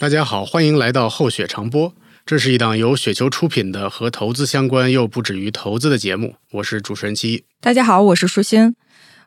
[0.00, 1.92] 大家好，欢迎来到厚雪长播。
[2.24, 6.36] 这是一档由雪球出品的和投资相关又不止于投资的节目。
[6.52, 7.44] 我是主持人七一。
[7.60, 8.74] 大家好，我是舒心。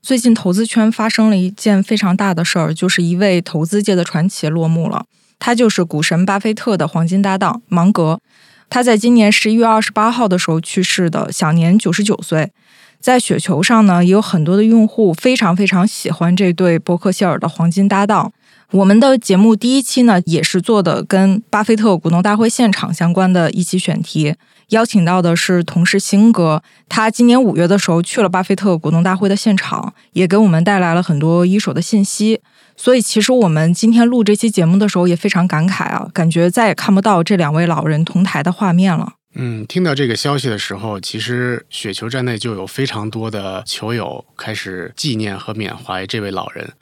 [0.01, 5.05] 最近投资圈发生了一件非常大的事儿，就是一位投资界的传奇落幕了。
[5.37, 8.19] 他就是股神巴菲特的黄金搭档芒格。
[8.67, 12.51] 他在今年十一月二十八号的时候去世的，享年九十九岁。
[12.99, 18.33] 在雪球上呢，也有很多的用户非常非常喜欢这对伯克希尔的黄金搭档。
[18.73, 24.33] 我们的节目第一期呢，也是做的跟巴菲特股东大会现场相关的一期选题，
[24.69, 32.41] 邀请到的是同事辛哥，他今年五月的时候去了巴菲特股东大会的现场，也给我们带来了很多一手的信息。
[32.75, 39.13] 所以，其实我们今天录这期节目的时候也非常感慨啊，感觉再也看不到这两位老人同台的画面了。
[39.35, 46.73] 嗯，听到这个消息的时候，其实雪球站内就有非常多的球友开始纪念和缅怀这位老人。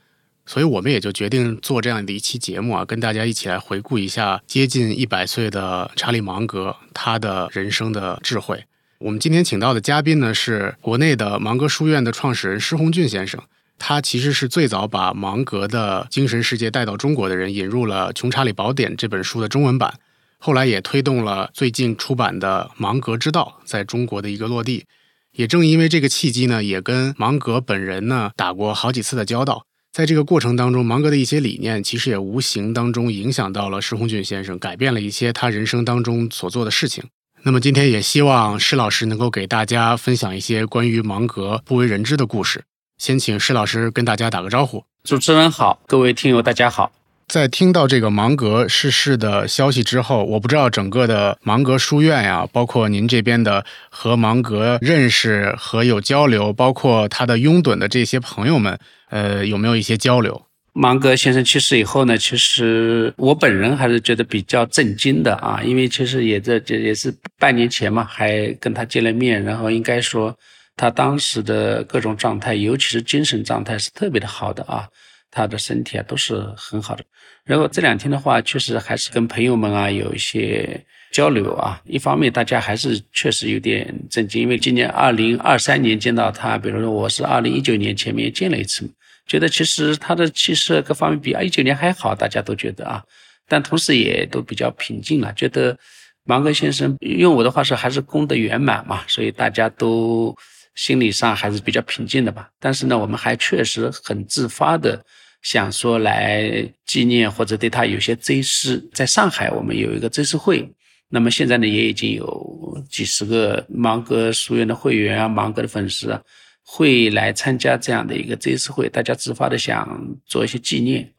[0.46, 8.66] 所以我们也就决定做这样的一期节目啊，跟大家一起来回顾一下接近一百岁的查理芒格他的人生的智慧。
[9.00, 13.42] 我们今天请到的嘉宾呢，是国内的芒格书院的创始人施洪俊先生。
[13.80, 19.96] 他其实是最早把芒格的精神世界带到中国的人，引入了《穷查理宝典》这本书的中文版，
[20.38, 24.86] 后来也推动了最近出版的《芒格之道》在中国的一个落地。
[25.32, 29.66] 也正因为这个契机呢，也跟芒格本人呢打过好几次的交道。
[29.94, 37.04] 在这个过程当中，芒格的一些理念其实也无形当中影响到了施洪俊先生，改变了一些他人生当中所做的事情。
[37.44, 42.64] 那么今天也希望施老师能够给大家分享一些关于芒格不为人知的故事。
[43.00, 44.86] 先请施老师跟大家打个招呼。
[45.04, 46.94] 主持人好，各位听友大家好。
[47.32, 58.78] 在听到这个芒格逝世的消息之后，我不知道整个的芒格书院呀，包括您这边的和芒格认识和有交流，包括他的拥趸的这些朋友们，
[59.12, 60.46] 呃，有没有一些交流？
[60.74, 70.38] 芒格先生去世以后呢，其实我本人还是觉得比较震惊的啊，因为其实也这这也是半年前嘛，还跟他见了面，然后应该说
[70.76, 74.86] 他当时的各种状态，尤其是精神状态是特别的好的啊。
[75.34, 77.06] 他的身体啊都是很好的，
[77.44, 80.80] 然后这两天的话，确实还是跟朋友们啊有一些
[81.12, 81.82] 交流啊。
[81.86, 88.88] 一方面，大家还是确实有点震惊，因为今年二零二三年见到他，比如说我是二零一九年前面见了一次，
[89.26, 93.04] 觉得其实他的气色各方面比二一九年还好，大家都觉得啊，
[93.48, 95.76] 但同时也都比较平静了，觉得
[96.24, 100.34] 芒格先生用我的话说还是功德圆满嘛，所以大家都
[100.76, 102.50] 心理上还是比较平静的吧。
[102.60, 105.04] 但是呢，我们还确实很自发的。
[105.42, 110.72] 想说来纪念或者对他有些追思，在上海我们有一个追思会，
[111.10, 116.22] 那么现在呢也已经有几十个芒格书院的会员啊，芒格的粉丝啊，
[116.64, 121.12] 会来参加这样的一个追思会，大家自发的想做一些纪念。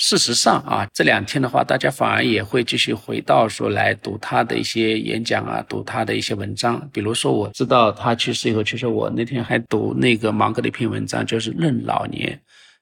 [0.00, 6.88] 事实上啊，这两天的话，大家反而也会继续回到说来读他的一些演讲啊，读他的一些文章。
[6.92, 12.32] 比如说，我知道他去世以后，其实我那天还读那个芒格的一篇文章，就是《论老年》。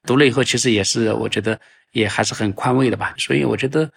[0.07, 1.59] 读了以后，其实也是我觉得
[1.91, 3.13] 也还是很宽慰的吧。
[3.17, 3.87] 所以我觉得，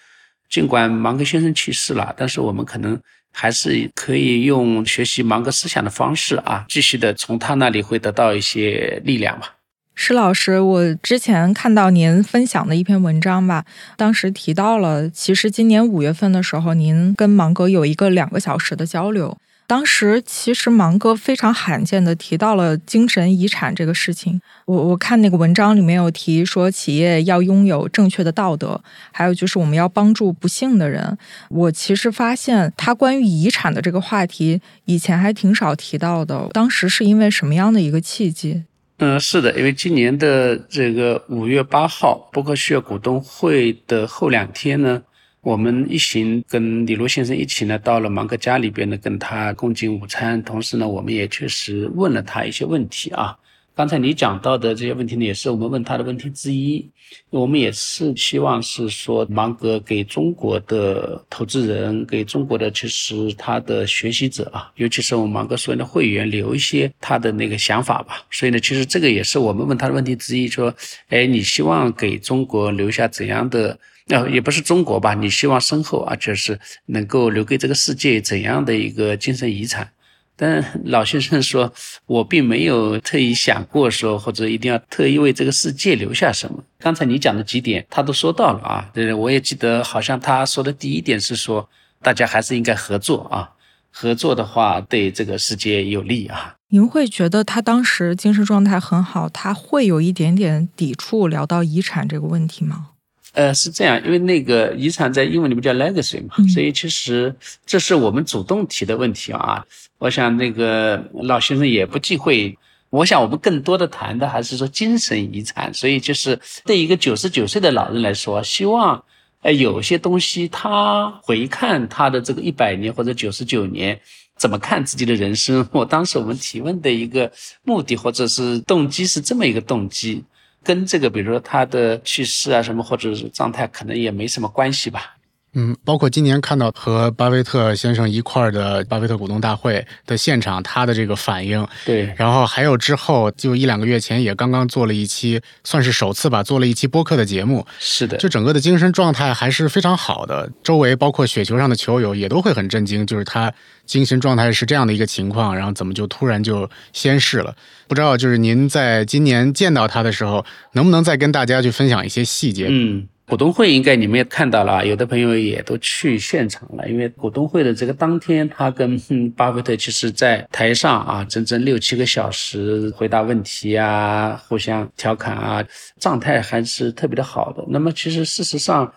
[0.51, 3.01] 尽管芒格先生去世了，但是我们可能
[3.33, 9.55] 还是可以用学习芒格思想的方式啊，继续的从他那里会得到一些力量吧。
[9.95, 13.65] 施老师，我之前看到您分享的一篇文章吧，
[13.97, 19.37] 当时提到了，其实今年五月份的时候，您跟芒格有一个两个小时的交流。
[19.71, 24.41] 当时其实芒格非常罕见的提到了精神遗产这个事情。
[24.65, 28.83] 我我看那个文章里面有提说，企业要拥有正确的道德，
[29.13, 31.17] 还有就是我们要帮助不幸的人。
[31.51, 36.49] 我其实发现他关于遗产的这个话题以前还挺少提到的。
[36.53, 38.65] 当时是因为什么样的一个契机？
[38.99, 45.03] 嗯，是的，因为今年的这个五月八号，伯克希尔股东会的后两天呢。
[45.43, 50.43] 我们一行跟李路先生一起呢，到了芒格家里边呢，跟他共进午餐。
[50.43, 53.35] 同时呢，我们也确实问了他一些问题啊。
[53.75, 56.87] 刚才你讲到的这些问题呢，也是我们问他的问题之一。
[57.31, 68.23] 我们也是希望是说，芒格给中国的投资人，给中国的其实他的学习者啊，尤其是我们芒格书院的会员，留一些他的那个想法吧。
[68.31, 70.75] 所以呢，其实这个也是我们问他的问题之一，说，
[71.09, 73.79] 哎，你希望给中国留下怎样的？
[74.11, 75.15] 那也不是中国吧？
[75.15, 79.89] 你希望身后啊，就是能够留给这个世界怎样的一个精神遗产？
[80.35, 81.73] 但老先生说，
[82.07, 86.65] 我并没有特意想过说，或者一定要特意为这个世界留下什么。
[86.81, 88.91] 刚才你讲的几点，他都说到了啊。
[88.93, 91.69] 对，我也记得，好像他说的第一点是说，
[92.03, 93.51] 大家还是应该合作啊，
[93.93, 96.57] 合作的话对这个世界有利啊。
[96.71, 102.89] 您会觉得他当时精神状态很好，他会有一点点抵触聊到遗产这个问题吗？
[103.33, 107.35] 呃，是这样，因为那个遗产在英文里面叫 legacy 嘛，嗯所以其实
[107.65, 109.65] 这是我们主动提的问题啊。
[109.99, 112.57] 我想那个老先生也不忌讳。
[112.91, 119.05] 我想我们更多的谈的还是说精神遗产，所以就是对一个九十九岁的老人来说，希望
[119.43, 124.01] 呃有些东西他回看他的这个一百年或者九十九年。
[124.37, 125.69] 怎么看自己的人生？
[125.71, 127.31] 我当时我们提问的一个
[127.63, 130.25] 目的或者是动机是这么一个动机，
[130.63, 135.17] 跟这个比如说他的去世啊什么或者是状态可能也没什么关系吧。
[135.55, 150.49] 嗯，包括今年看到和巴菲特先生一块儿的巴菲特股东大会的现场，他的这个反应，对，然后还有之后就一两个月前也刚刚做了一期，算是首次吧，做了一期播客的节目，是的，就整个的精神状态还是非常好的。
[150.63, 153.53] 周围包括雪球上的球友也都会很震惊，就是他
[153.85, 157.53] 精神状态是这样的一个情况，然后怎么就突然就仙逝了？
[157.89, 160.45] 不知道就是您在今年见到他的时候，
[160.75, 162.69] 能不能再跟大家去分享一些细节？
[162.71, 163.09] 嗯。
[163.31, 166.89] 股东会应该你们也看到了啊，有的朋友也都去现场了。
[166.89, 168.99] 因为股东会的这个当天，他跟
[169.37, 175.65] 巴菲特其实在台上啊，整整六七个小时回答问题啊，互相调侃啊，
[176.01, 177.65] 状态还是特别的好的。
[177.69, 178.93] 那么其实事实上，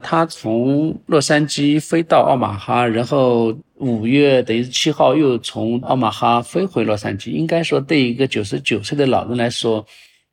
[0.00, 9.86] 他从洛杉矶飞到奥马哈，然后五月等于七号又从奥马哈飞回洛杉矶，应该说对一个九十九岁的老人来说。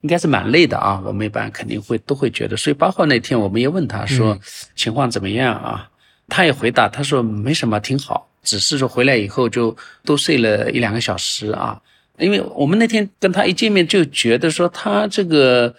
[0.05, 4.37] 应该是蛮累的啊，我们一般肯定会都会觉得，所以包括那天我们也问他说
[4.75, 5.89] 情况怎么样啊，
[6.29, 11.81] 他也回答他说没什么，挺好，只是说回来以后就多睡了一两个小时啊，
[12.19, 15.73] 因为我们那天跟他一见面就觉得说他这个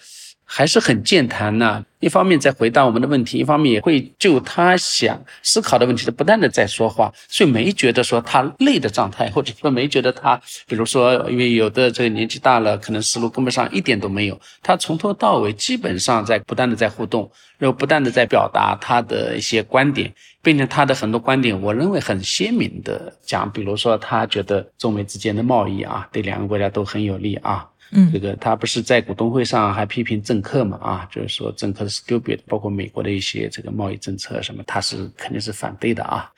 [0.47, 1.85] 还是很健谈呐。
[1.99, 14.39] 一方面在回答我们的问题，一方面也会就他想思考的问题的不断的在说话，所以没觉得说他累的状态，或者说没觉得他，比如说因为有的这个年纪大了，可能思路跟不上，一点都没有。
[14.63, 17.29] 他从头到尾基本上在不断的在互动，
[17.59, 20.13] 然后不断的在表达他的一些观点，
[20.43, 27.67] 并且他的很多观点，我认为很鲜明的讲，比如说他觉得中美之间的贸易啊，对两个国家都很有利啊。
[27.93, 30.77] 嗯，这个他不是在股东会上还批评政客嘛？
[30.79, 36.31] 啊，就是说政客是 stupid，包括美国的一些这个贸易政策什么，他是肯定是反对的啊。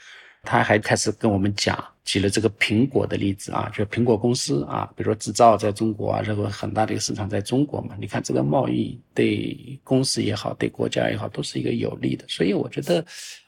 [0.44, 7.94] 他还开始跟我们讲，举了这个苹果的例子啊，就苹果公司啊，比如说制造在中国啊，这个很大的一个市场在中国嘛。
[7.98, 12.24] 你看这个贸易对公司也好，对国家也好，都是一个有利的。
[12.28, 13.04] 所以我觉得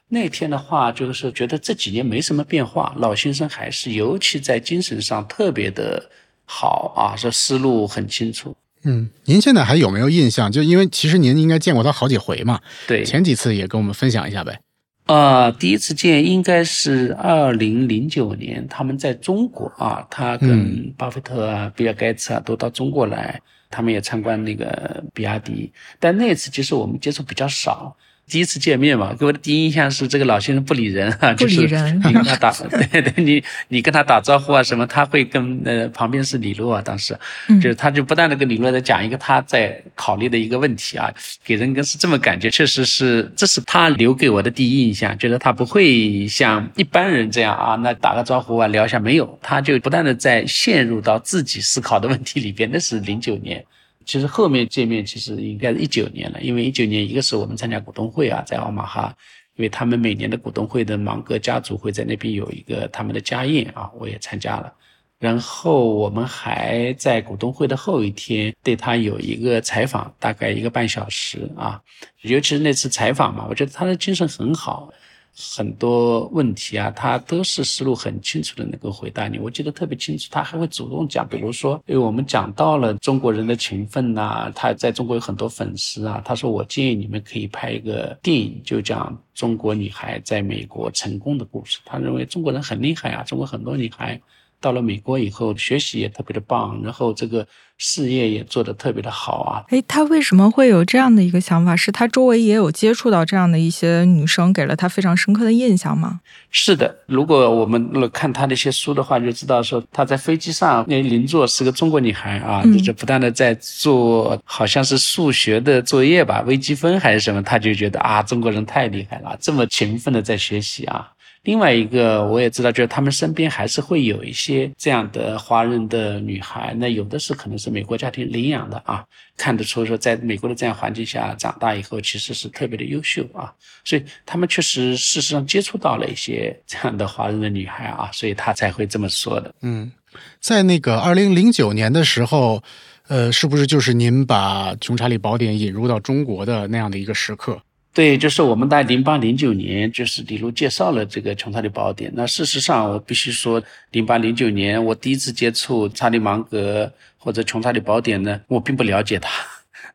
[0.07, 6.09] 那天的话，就是觉得这几年没什么变化，老先生还是尤其在精神上特别的。
[6.45, 8.55] 好啊，这思路很清楚。
[8.83, 10.51] 嗯，您现在还有没有印象？
[10.51, 12.59] 就因为其实您应该见过他好几回嘛。
[12.87, 14.59] 对，前几次也跟我们分享一下呗。
[15.05, 25.71] 啊，第一次见应该是二零零九年，他们在中国啊，他跟巴菲特啊、比尔盖茨啊都到中国来，他们也参观那个比亚迪。
[25.99, 27.95] 但那次其实我们接触比较少。
[28.27, 32.01] 第一次见面嘛，给我的第一印象是这个老先生不理人啊，不理人。
[32.05, 37.13] 你跟他打，对对，你你跟他打招呼啊什么，他会跟呃旁边是李洛啊，当时，
[37.61, 41.13] 就是他就不断的跟李洛在讲一个他在考虑的一个问题啊，
[41.43, 53.65] 给人跟是这么感觉，确实是这是他留给我的第一印象，觉得他不会像一般人这样啊，那打个招呼啊聊一下没有，他就不断的在陷入到自己思考的问题里边，那是零九年。
[54.05, 59.15] 其实后面见面其实应该是一九年了，因为一九年一个是我们参加股东会啊，在奥马哈，
[59.55, 64.73] 因为他们每年的股东会的芒格家族会在那边有一个他们的家宴啊，我也参加了。
[65.19, 71.79] 然后我们还在股东会的后一天对他有一个采访，大概一个半小时啊，
[72.21, 74.91] 尤其是那次采访嘛，我觉得他的精神很好。
[75.35, 79.39] 很多问题啊，他都是思路很清楚的能够回答你。
[79.39, 86.21] 我记得特别清楚，他还会主动讲，比如说，哎我们讲到了中国人的勤奋呐，他在中国有很多粉丝啊。
[86.23, 94.19] 他说：“我建议你们可以拍一个电影，就讲中国女孩在美国成功的故事。”他认为中国人很厉害啊，中国很多女孩。
[94.61, 97.45] 到了美国以后，学习也特别的棒，然后这个
[97.79, 99.65] 事业也做得特别的好啊。
[99.69, 101.75] 哎，他为什么会有这样的一个想法？
[101.75, 106.21] 是他周围也有接触到这样的一些女生，给了他非常深刻的印象吗？
[106.51, 121.11] 是的，如果我们看他的一些书的话，就知道说他在飞机上那邻座是个中国女孩啊，就不断的在做好像是数学的作业吧，微积分还是什么，他就觉得啊，中国人太厉害了，这么勤奋的在学习啊。
[121.43, 129.03] 另外一个我也知道，就是他们身边还是会有一些这样的华人的女孩，那有的是可能是美国家庭领养的啊，
[129.35, 133.51] 看得出说在美国的这样环境下长大以后，其实是特别的优秀啊，
[133.83, 139.51] 所以他们确实事实上接触到了一些这样的华人的女孩啊，所以他才会这么说的。
[139.61, 139.91] 嗯，
[140.39, 142.61] 在那个二零零九年的时候，
[143.07, 147.59] 呃，是不是就是您把《穷查理宝典》引入到中国的那样的一个时刻？
[147.93, 152.09] 对，就是我们在零八零九年，就是李璐介绍了这个《穷查理宝典》。
[152.15, 159.29] 那事实上，我必须说，零八零九年我第一次接触查理芒格或者《穷查理宝典》呢，我并不了解他，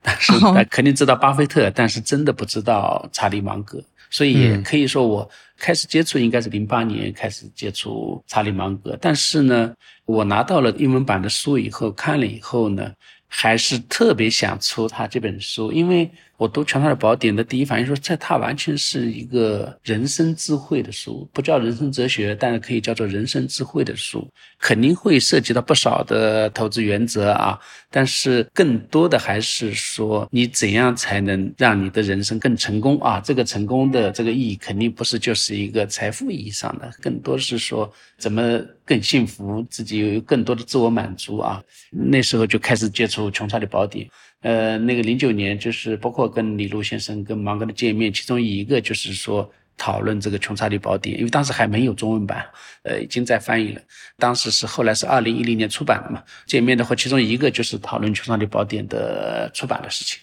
[0.03, 0.31] 但是
[0.69, 3.83] 肯定知道巴菲特，但是真的不知道查理芒格。
[4.11, 8.95] 所以也可以说，我开始接触应该是零八年开始接触查理芒格。
[9.01, 9.73] 但是呢，
[10.05, 12.93] 我拿到了英文版的书以后，看了以后呢，
[13.27, 16.11] 还是特别想出他这本书，因为。
[16.39, 24.27] 我读《穷查理宝典》的第一反应说，这它完全是一个人生智慧的书，不叫人生哲学，但是可以叫做人生智慧的书。
[24.59, 27.59] 肯定会涉及到不少的投资原则啊，
[27.91, 33.19] 但是更多的还是说你怎样才能让你的人生更成功啊？
[33.21, 41.63] 这个成功的这个意义肯定不是就是一个财富意义上的，更多是说怎么更幸福，自己有更多的自我满足啊。
[41.91, 44.07] 那时候就开始接触《穷查理宝典》。
[44.43, 52.45] 呃，那个零九年就是包括跟李路先生、跟芒格的见面，其中一个就是说讨论这个《穷查理宝典》，因为当时还没有中文版，
[52.83, 53.81] 呃，已经在翻译了。
[54.19, 56.23] 当时是后来是二零一零年出版的嘛。
[56.47, 60.21] 见面的话，其中一个就是讨论《穷查理宝典》的出版的事情。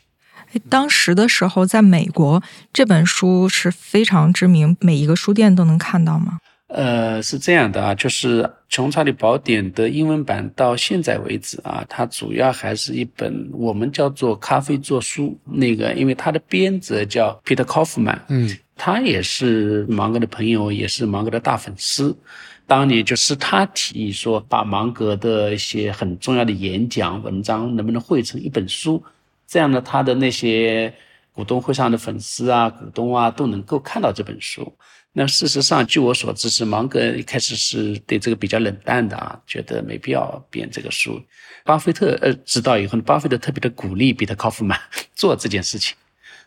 [0.69, 2.41] 当时的时候，在美国
[2.71, 6.37] 这本书是非常知名，每一个书店都能看到吗？
[6.73, 22.17] 呃，是这样的啊，就是《穷查理宝典》的英文版到现在为止啊，它主要还是一本我们叫做咖啡做书那个，因为它的编者叫 Peter Kaufman，嗯，他也是芒格的朋友，也是芒格的大粉丝。
[22.65, 29.03] 当年就是他提议说，把芒格的一些很重要的演讲文章能不能汇成一本书，
[29.45, 30.91] 这样呢，他的那些
[31.33, 34.73] 股东会上的粉丝啊、股东啊都能够看到这本书。
[35.15, 41.21] 那事实上，据我所知，是芒格一开始是对这个比较冷淡的啊，觉得没必要编这个书。
[41.63, 44.79] 巴菲特呃知道以后呢，巴菲特特别的鼓励彼得·考夫曼
[45.13, 45.95] 做这件事情。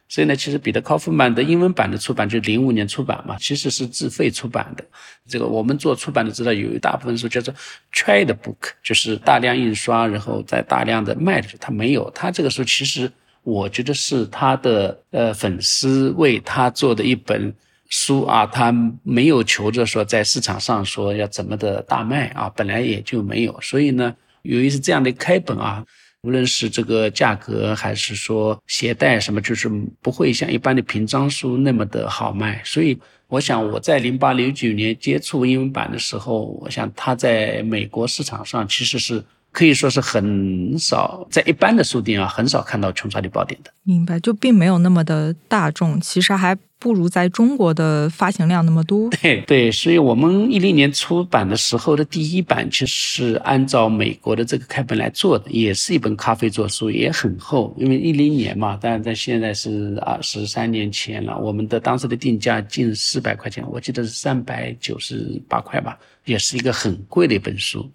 [0.08, 4.85] 所以呢，其实彼得·考夫曼的英文版的出版就零五年出版嘛，其实是自费出版的。
[5.28, 7.54] 这个我们做出版的知道，有一大部分书叫做
[7.94, 11.56] trade book，就是大量印刷，然后再大量的卖出去。
[11.58, 13.08] 他没有，他这个书其实
[13.44, 17.54] 我觉得是他的呃粉丝为他做的一本。
[17.88, 25.84] 书啊，他没有求着说在市场上说要怎么的大卖啊，本来也就没有，所以呢，由于是这样的开本啊，
[26.22, 29.68] 无论是这个价格还是说携带什么，就是
[30.02, 32.60] 不会像一般的平装书那么的好卖。
[32.64, 39.24] 所以，我想我在零八零九年接触英文版的时候，我想它在美国市场上其实是。
[39.56, 43.72] 可以说是很少在一般的书店啊，很少看到《穷查理宝典》的。
[43.84, 49.08] 明白，就并没有那么的大众，其实还不如在中国的发行量那么多。
[49.22, 57.75] 对对，所以我们一零年出版的时候的第一版，其实是按照美国的这个开本来做的，也是一本咖啡做书，也很厚。
[57.78, 67.90] 因为一零年嘛，但是在现在是二十三年前了，我们的当时的定价近四百块钱，我记得是三百九十八块吧，也是一个很贵的一本书。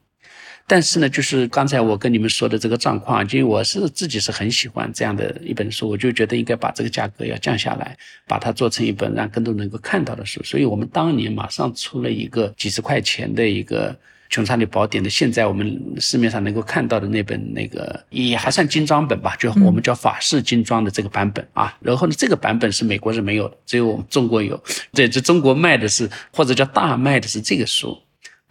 [0.67, 10.41] 但是呢，就是刚才我跟你们说的这个状况，因为我是自己是很喜欢这样的一本书，我就觉得应该把这个价格要降下来，把它做成一本让更多人能够看到的书。
[10.43, 13.91] 所以我们当年马上出了一个几十块钱的一个
[14.29, 21.77] 《穷查理宝典》的，现在我们市面上能够看到的那本那个也还算精装本吧，就我们叫法式精装的这个版本啊。
[21.81, 24.57] 然后呢，这个版本是美国是没有的，只有我们中国有。
[24.93, 27.97] 对，这中国卖的是或者叫大卖的是这个书。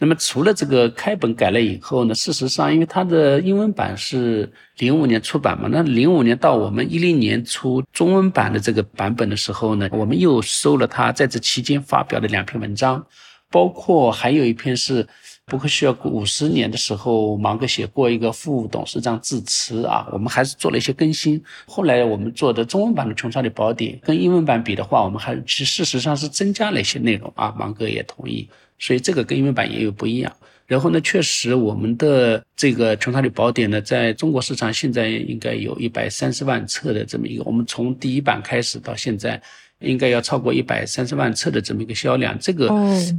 [0.01, 13.05] 那么除了这个开本改了以后呢，事实上，因为它的英文版是零五年出版嘛，那零五年到我们一零年出中文版的这个版本的时候呢，我们又收了他在这期间发表的两篇文章，
[13.51, 15.07] 包括还有一篇是
[15.45, 21.39] 伯克希尔五十年的时候，芒格写过一个副董事长致辞啊，我们还是做了一些更新。
[21.67, 28.49] 后来我们做的中文版的《穷查理宝典》跟英文版比的话，我们还其实事实上是增加了一些内容啊，芒格也同意。
[28.81, 30.35] 所以这个跟英文版也有不一样。
[30.65, 39.41] 然后呢，确实我们的这个《穷查理宝典》呢，在中国市场现在应该有一百三十万册的这么一个，我们从第一版开始到现在，
[39.79, 42.37] 应该要超过一百三十万册的这么一个销量。
[42.39, 42.69] 这个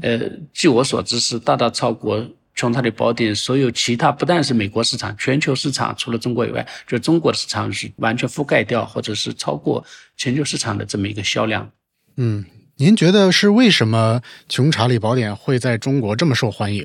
[0.00, 0.19] 呃，
[0.54, 2.19] 据我所知是大大超过
[2.54, 9.85] 《穷查理宝典》所有其他，不但是美国市场，全球市场除了中国以外，就中国的市场是完全覆盖掉，或者是超过
[10.16, 11.71] 全球市场的这么一个销量。
[12.16, 12.42] 嗯。
[12.82, 16.84] 您觉得是为什么《穷查理宝典》会在中国这么受欢迎？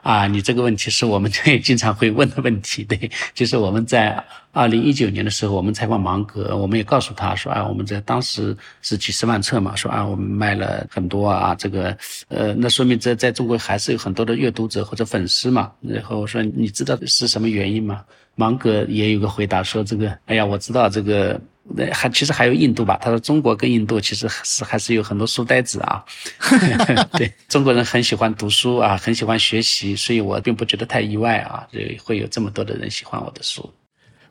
[0.00, 2.82] 啊，你这个问题是我们也 经常会问的问题。
[2.82, 11.94] 对，就是我们在二零一九年的时候，我们采访芒格，我们也告诉他说啊，我们在当时是几十万册嘛，说啊，我们卖了很多啊，这个
[12.28, 15.70] 呃，那说明在在中国还是有很多的阅读者或者粉丝嘛。
[15.82, 18.02] 然后我说，你知道是什么原因吗？
[18.36, 21.38] 芒格也有个回答说，这个，哎呀，我知道这个。
[21.74, 22.98] 那还其实还有印度吧？
[23.02, 26.04] 他说中国跟印度其实是还是有很多书呆子啊。
[27.18, 33.68] 对中国人很喜欢读书啊，很喜欢学习，所以我并不觉得太意外啊，这会有这么多的人喜欢我的书。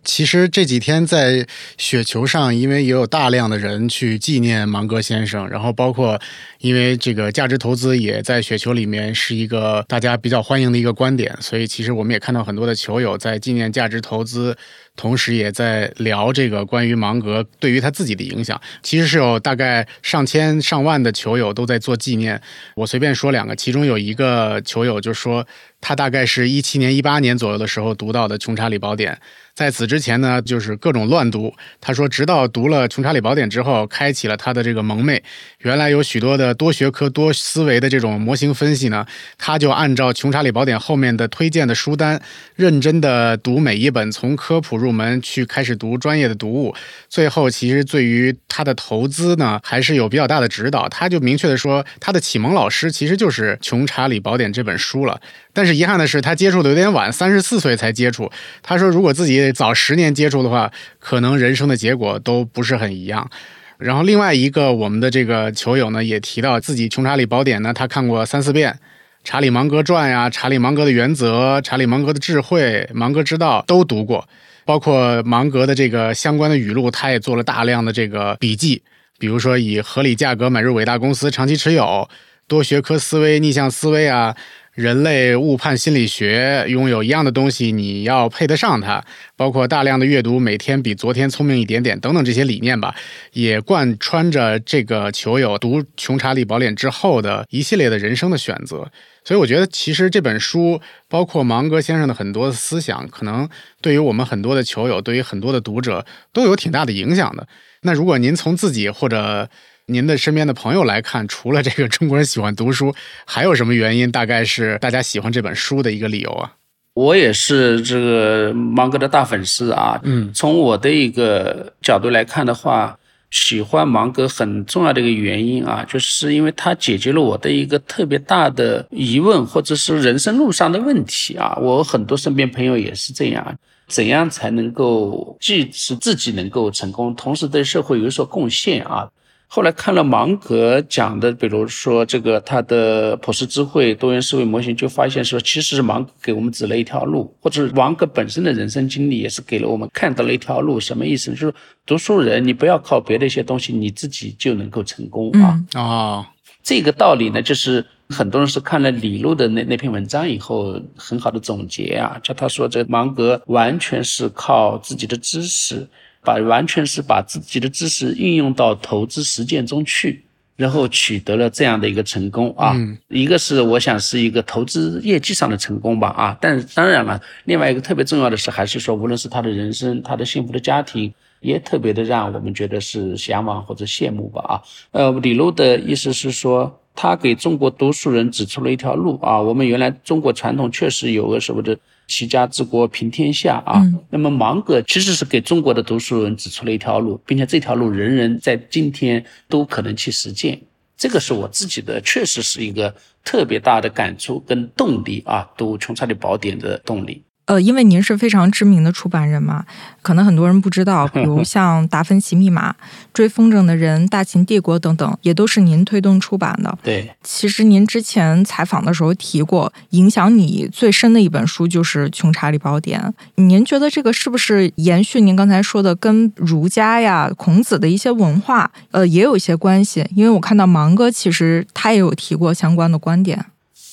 [0.08, 1.48] 其实这几天在
[1.80, 6.22] 雪球上，因为也有大量的人去纪念芒格先生，然后包括
[6.60, 14.56] 因为这个价值投资也在雪球里面是一个大家比较欢迎的一个观点，所以其实我们也看到很多的球友在纪念价值投资。
[14.96, 22.42] 同时也在聊这个关于芒格对于他自己的影响，其实是有大概上千上万的球友都在做纪念。
[22.76, 25.46] 我随便说两个，其中有一个球友就说，
[25.88, 29.14] 他大概是一七年、一八年左右的时候读到的《穷查理宝典》，
[29.54, 31.54] 在此之前呢，就是各种乱读。
[31.80, 35.22] 他说，直到读了《穷查理宝典》之后，开启了他的这个蒙昧。
[35.60, 39.06] 原来有许多的多学科、多思维的这种模型分析呢，
[39.38, 42.20] 他就按照《穷查理宝典》后面的推荐的书单，
[42.56, 44.86] 认真的读每一本，从科普入。
[44.86, 46.76] 入门去开始读专业的读物，
[47.10, 50.88] 最后其实对于他的投资呢，还是有比较大的指导。
[50.90, 55.20] 他就明确的说，他的启蒙老师其实就是《穷查理宝典》这本书了。
[55.54, 58.32] 但是遗憾的是，他接触的有点晚，三十四岁才接触。
[58.64, 63.30] 他说，如果自己早十年接触的话，可能人生的结果都不是很一样。
[63.78, 68.80] 然后另外一个我们的这个球友呢，也提到自己《穷查理宝典》呢，他看过三四遍。
[69.24, 74.28] 查理芒格传呀，查理芒格的原则，查理芒格的智慧，芒格之道都读过。
[74.66, 78.82] 包括芒格的这个相关的语录，他也做了大量的这个笔记，
[79.18, 82.08] 比如说以合理价格买入伟大公司，长期持有，
[82.48, 84.36] 多学科思维，逆向思维啊，
[84.76, 89.02] 人类误判心理学，拥有一样的东西，你要配得上它，
[89.38, 92.94] 包括大量的阅读，每天比昨天聪明一点点，等等这些理念吧，
[93.32, 98.92] 也贯穿着这个球友读《穷查理宝典》之后的一系列的人生的选择。
[99.24, 103.48] 所以我觉得，其实这本书包括芒格先生的很多思想，可能
[103.82, 107.48] 对于我们很多的球友，对于很多的读者都有挺大的影响的。
[107.84, 109.50] 那如果您从自己或者
[109.88, 112.94] 您的身边的朋友来看，除了这个中国人喜欢读书，
[113.26, 114.12] 还有什么原因？
[114.12, 116.54] 大概是大家喜欢这本书的一个理由啊？
[116.94, 120.00] 我也是这个芒格的大粉丝啊。
[120.04, 122.98] 嗯，从我的一个角度来看的话。
[123.32, 131.58] 喜欢芒格很重要的一个原因啊，就是因为他解决了我的一个特别大的疑问，或者是人生路上的问题啊。
[131.60, 139.10] 我很多身边朋友也是这样，怎样才能够既是自己能够成功，同时对社会有所贡献啊？
[139.56, 150.78] 后来看了芒格讲的，比如说这个他的普世智慧、多元思维模型，就发现说，其实是芒格给我们指了一条路，或者芒格本身的人生经历也是给了我们看到了一条路。
[150.78, 151.32] 什么意思？
[151.32, 151.54] 就是
[151.86, 155.64] 读书人，你不要靠别的一些东西，你自己就能够成功啊！
[155.72, 156.28] 啊，
[156.62, 165.88] 这个道理呢，就是很多人是看了李路的那那篇文章以后，很好的总结啊，叫他说这芒格完全是靠自己的知识。
[166.26, 170.24] 把完全是把自己的知识运用到投资实践中去，
[170.56, 172.76] 然后取得了这样的一个成功啊。
[173.08, 176.38] 一个是我想是一个投资业绩上的成功吧啊。
[176.42, 184.62] 但是当然了，另外一个特别重要的是，还是说无论是他的人生，他的幸福的家庭，也特别的让我们觉得是向往或者羡慕吧啊。
[184.92, 189.40] 呃，李路的意思是说，他给中国读书人指出了一条路啊。
[189.40, 191.78] 我们原来中国传统确实有个什么的。
[192.08, 200.62] 齐家治国平天下啊，那么芒格其实是给中国的读书人指出了一条路，并且这条路人人在今天都可能去实践。
[200.98, 207.22] 这个是我自己的，确实是一个特别大的感触跟动力啊，读《穷查理宝典》的动力。
[207.46, 209.64] 呃，因为您是非常知名的出版人嘛，
[210.02, 212.72] 可能很多人不知道，比如 像《达芬奇密码》
[213.14, 216.76] 《追风筝的人》《大秦帝国》等等，也都是您推动出版的。
[216.82, 223.00] 对，其实您之前采访的时候提过，影响你最深的一本书就是《穷查理宝典》。
[223.36, 230.04] 您觉得这个是不是延续您刚才说的，跟儒家呀、孔子的一些文化，呃，也有一些关系？
[230.16, 233.46] 因为我看到芒哥其实他也有提过相关的观点。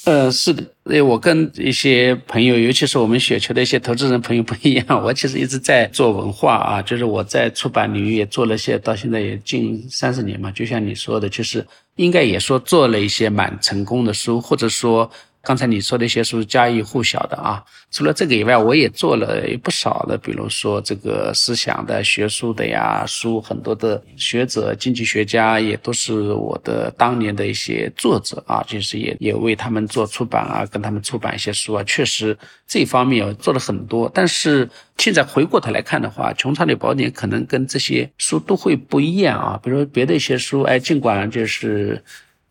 [0.04, 11.64] 呃，是的，因为我跟一些朋友，尤其是我们雪球的一些投资人朋友不一样，我其实一直在做文化啊， 就是我在出版领域也做了些，到现在也近三十年嘛，就像你说的，就是
[11.96, 15.10] 应该也说做了一些蛮成功的书，或者说。
[15.42, 34.09] 刚才你说的一些书家喻户晓的啊，除了这个以外，我也做了不少的，比如说这个思想的、学术的呀书，很多的学者、经济学家也都是我的当年的一些作者啊，就是也也为他们做出版啊，跟他们出版一些书啊，确实这方面做了很多。
[34.14, 42.00] 但是现在回过头来看的话，《穷查理宝典》可能跟这些书都会不一样啊，比如说别的一些书，哎，尽管就是。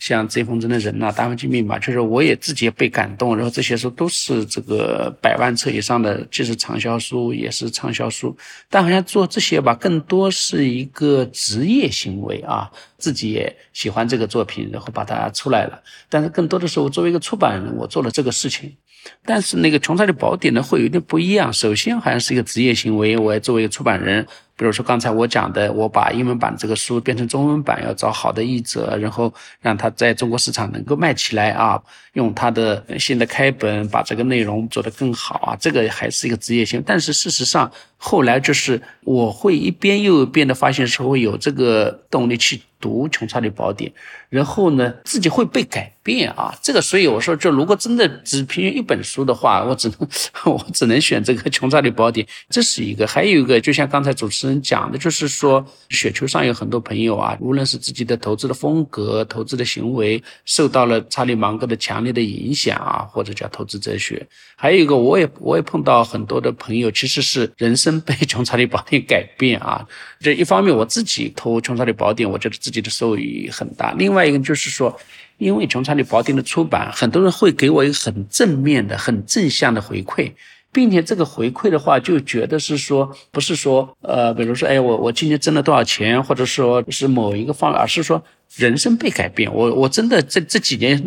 [0.02, 3.38] 像《追风筝的人》呐，《大环境密码》，就是我也自己也被感动。
[3.38, 8.36] 然后这些书都是这个百万册以上的，既是畅销书，也是畅销书。
[8.68, 15.80] 但好像做这些吧，更多是一个职业行为啊，自己也喜欢这个作品，然后把它出来了。
[16.10, 18.76] 但是更多的时候，作为一个出版人，我做了这个事情。
[19.24, 21.54] 但是那个《穷查理宝典》呢，会有点不一样。
[21.54, 24.26] 首先，好像是一个职业行为，我作为一个出版人。
[24.62, 31.82] 比如说刚才我讲的，我把英文版这个书变成中文版，要找好的译者，然后让他在中国市场能够卖起来啊，
[32.14, 36.84] 用他的新的开本把这个内容做得更好啊，这个还是一个职业性。
[36.86, 43.90] 但是事实上，后来就是我会一边又一边的发现说有这个动力去读《穷查理宝典》，
[44.30, 50.08] 然后呢自己会被改变啊，这个所以我说，就如果真的只凭一本书的话，我只能
[50.54, 54.51] 我只能选这个《穷查理宝典》，这是一个，还有一个，就像刚才主持人。
[54.60, 64.28] 讲的就是说，雪球上有很多朋友啊，无论是自己的投资的风格、投资的行为，受到了查理芒格的强烈的影响啊，或者叫投资哲学。
[64.56, 69.88] 还有一个，我也我也碰到很多的朋友，其实是人生被 《穷查理宝典》改变啊。
[70.20, 73.92] 这一方面，我自己投《穷查理宝典》，我觉得自己的收益很大。
[73.94, 75.00] 另外一个就是说，
[75.38, 80.32] 因为《穷查理宝典》的出版，很多人会给我一个很正面的、很正向的回馈。
[80.72, 88.24] 并且这个回馈的话，就觉得是说，不是说，呃，比如说，哎，我我今年挣了多少钱，或者说是某一个方面，而是说
[88.56, 89.54] 人生被改变。
[89.54, 91.02] 我我真的这这几年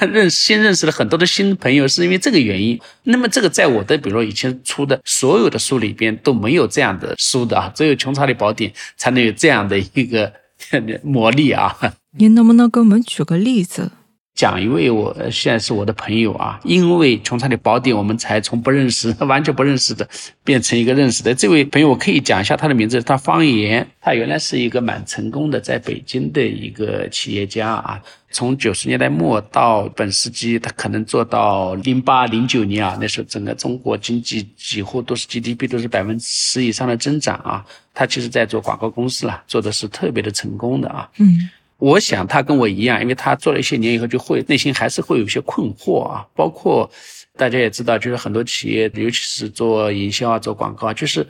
[0.00, 2.80] 认新认识了很多的新朋友，是因为这个原因。
[3.04, 10.32] 那么这个在我的比如说以前出的所有的书里边都没有这样的书的啊，只有《穷查理宝典》才能有这样的一个
[11.02, 11.76] 魔力啊。
[12.18, 13.90] 您能不能给我们举个例子？
[14.34, 20.08] 讲一位我现在是我的朋友啊，因为《穷查理宝典》，我们才从不认识、 完全不认识的
[20.42, 21.90] 变成一个认识的这位朋友。
[21.90, 28.02] 我可以讲一下他的名字，他方言，他原来是一个蛮成功的在北京的一个企业家啊。
[28.30, 37.62] 从九十年代末到本世纪，他可能做到零八零九年啊，那时候整个中国经济几乎都是 GDP 都是百分之十以上的增长啊。
[37.92, 41.06] 他其实在做广告公司了，做的是特别的成功的啊。
[41.18, 41.50] 嗯。
[41.82, 46.24] 我想他跟我一样，因为他做了一些年以后，就会内心还是会有些困惑啊。
[46.32, 46.88] 包括
[47.36, 51.26] 大家也知道，就是很多企业，尤其是做营销啊、做广告，就是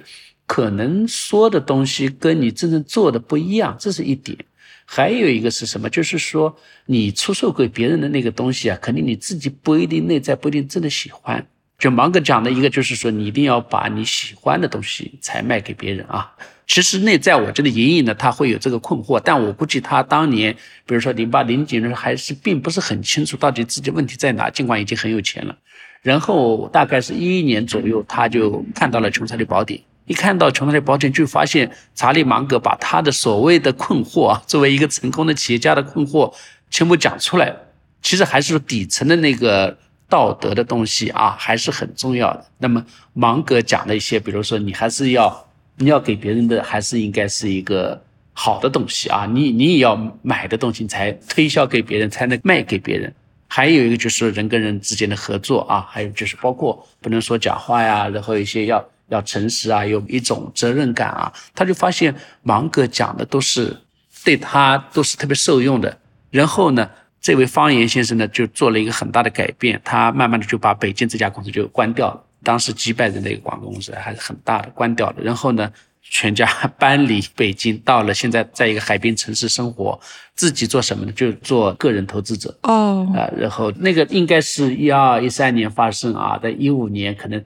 [0.47, 4.37] 可能说的东西跟你真正做的不一样，这是一点。
[4.85, 5.89] 还有一个是什么？
[5.89, 11.47] 就是说你出售给别人的那个东西啊，肯定你自己不一定内在不一定真的喜欢。
[11.79, 16.31] 就芒格讲的一个，就是说你一定要把你喜欢的东西才卖给别人啊。
[16.73, 20.55] 其实内在我觉得隐隐的他会有这个困惑，但我估计他当年，
[20.87, 25.55] 比如说零八零九年还是并不是很清楚到底自己问题在哪，尽管已经很有钱了。
[26.01, 36.33] 然后大概是一一年左右，他就看到了《穷查理宝典》，一看到《穷查理宝典》，就发现查理芒格把他的所谓的困惑啊，作为一个成功的企业家的困惑
[36.71, 37.55] 全部讲出来。
[38.01, 39.77] 其实还是底层的那个
[40.09, 42.47] 道德的东西啊，还是很重要的。
[42.57, 42.83] 那么
[43.13, 45.47] 芒格讲的一些，比如说你还是要。
[45.77, 53.13] 你要给别人的还是应该是一个好的东西啊，你你也要买的东西才推销给别人，才能卖给别人。
[53.49, 61.31] 还有一个就是人跟人之间的合作啊，还有就是包括不能说假话呀，然后一些要要诚实啊，有一种责任感啊。
[61.55, 63.77] 他就发现芒格讲的都是
[64.25, 65.99] 对他都是特别受用的。
[66.31, 66.89] 然后呢，
[67.21, 72.25] 这位方言先生呢就做了一个很大的改变，他慢慢的就把北京这家公司就关掉了。
[72.43, 75.17] 当时几百人的一个广告公司还是很大的，关掉了。
[75.23, 75.71] 然后呢，
[76.03, 76.47] 全家
[76.79, 79.99] 搬离北京，到了现在在一个海滨城市生活。
[80.35, 81.13] 自己做什么呢？
[81.13, 82.59] 就做个人投资者。
[82.63, 87.45] 哦，啊，然后那个应该是一二一三年发生啊，在一五年可能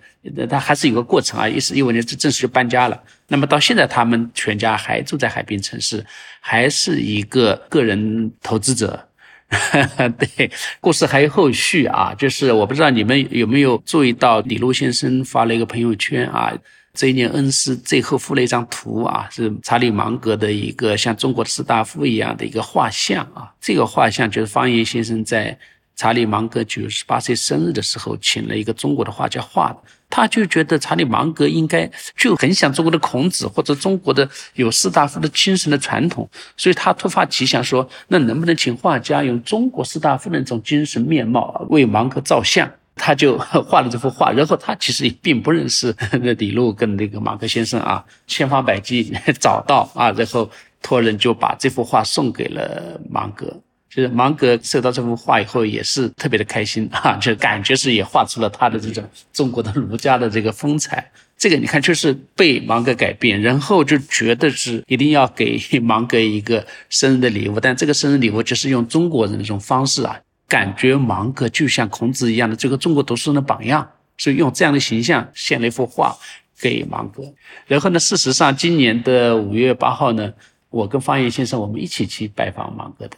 [0.48, 2.98] 他还是有个过程啊，一四一五年正正式就搬家了。
[3.26, 6.02] 那么到现在他们全家还住在海滨城市，
[6.40, 9.05] 还是一个个人投资者。
[10.18, 16.52] 对，故事还有后续啊，就是我不知道你们有没有注意到，李路先生发了一个朋友圈啊，
[16.94, 25.58] 这一年恩师最后附了一张图啊，是查理芒格的一个像中国士大夫一样的一个画像啊，这个画像就是方言先生在。
[25.98, 29.78] 查理芒格九十八岁生日的时候，请了一个中国的画家画的。
[30.08, 44.32] 他就觉得查理芒格应该就很像中国的孔子，或者中国的有士大夫的精神的传统，所以他突发奇想说：“那能不能请画家用中国士大夫那种精神面貌为芒格照相？”他就画了这幅画。
[44.32, 45.94] 然后他其实也并不认识
[46.38, 53.54] 李路跟那个芒格先生啊，千方百计找到啊，然后托人就把这幅画送给了芒格。
[53.96, 61.10] 就是芒格收到这幅画以后，也是特别的开心哈，就感觉是也画出了他的这种中国的儒家的这个风采。
[61.38, 76.14] 这个你看，就是被芒格改变，然后就觉得是一定要给 芒格一个生日的礼物，但这个生日礼物就是用中国人的这种方式啊，感觉芒格就像孔子一样的这个中国读书人的榜样，所以用这样的形象献了一幅画
[76.60, 77.22] 给芒格。
[77.66, 80.30] 然后呢，事实上今年的五月八号呢，
[80.68, 83.16] 我跟方岩先生我们一起去拜访芒格的，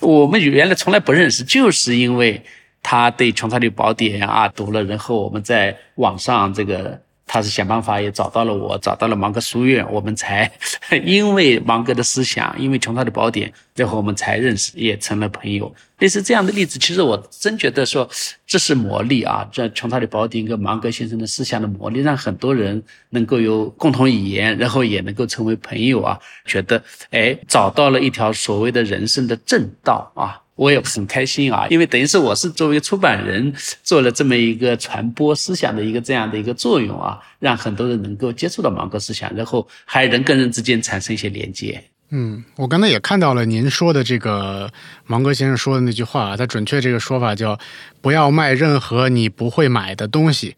[0.00, 2.42] 我们原来从来不认识，就是因为
[2.82, 7.00] 他对《穷查理宝典》啊读了，然后我们在网上这个。
[7.26, 10.50] 他是想办法也找到了我，找到了芒格书院，我们才
[11.04, 15.74] 因为芒格的思想，因为穷查理宝典，最后我们才认识，也成了朋友。
[15.98, 18.08] 类似这样的例子，其实我真觉得说
[18.46, 19.48] 这是魔力啊！
[19.50, 30.40] 这穷查理宝典跟芒格先生的思想的魔力，让很多人能够有共同语言，然后也能够成为朋友啊，觉得哎找到了一条所谓的人生的正道啊。
[30.56, 41.82] 我也很开心啊，因为等于是我是作为出版人做了这么一个传播思想的一个这样的一个作用啊，让很多人能够接触到芒格思想，然后还人跟人之间产生一些连接。
[42.10, 44.72] 嗯，我刚才也看到了您说的这个
[45.06, 47.58] 芒格先生说的那句话，他准确这个说法叫
[48.00, 50.54] “不要卖任何你不会买的东西，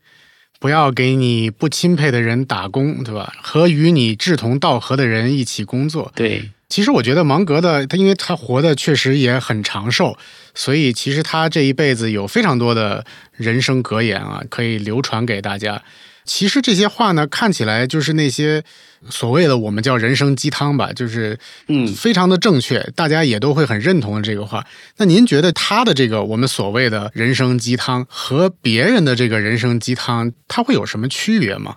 [0.61, 3.33] 不要给你不钦佩的人打工，对吧？
[3.41, 6.51] 和与你志同道合的人一起工作。”对。
[6.69, 10.19] 其实我觉得芒格的他，因为他活的确实也很长寿，
[10.55, 15.83] 所以其实他这一辈子有非常多的人生格言啊，可以流传给大家。
[16.25, 18.65] 其实这些话呢，看起来就是那些
[19.09, 24.67] 所谓的我们叫人生鸡汤吧，就是嗯，非常的正确，大家也都会很认同的这个话。
[24.97, 31.77] 那您觉得他的这个我们所谓的人生鸡汤和别人的这个人生鸡汤，它会有什么区别吗？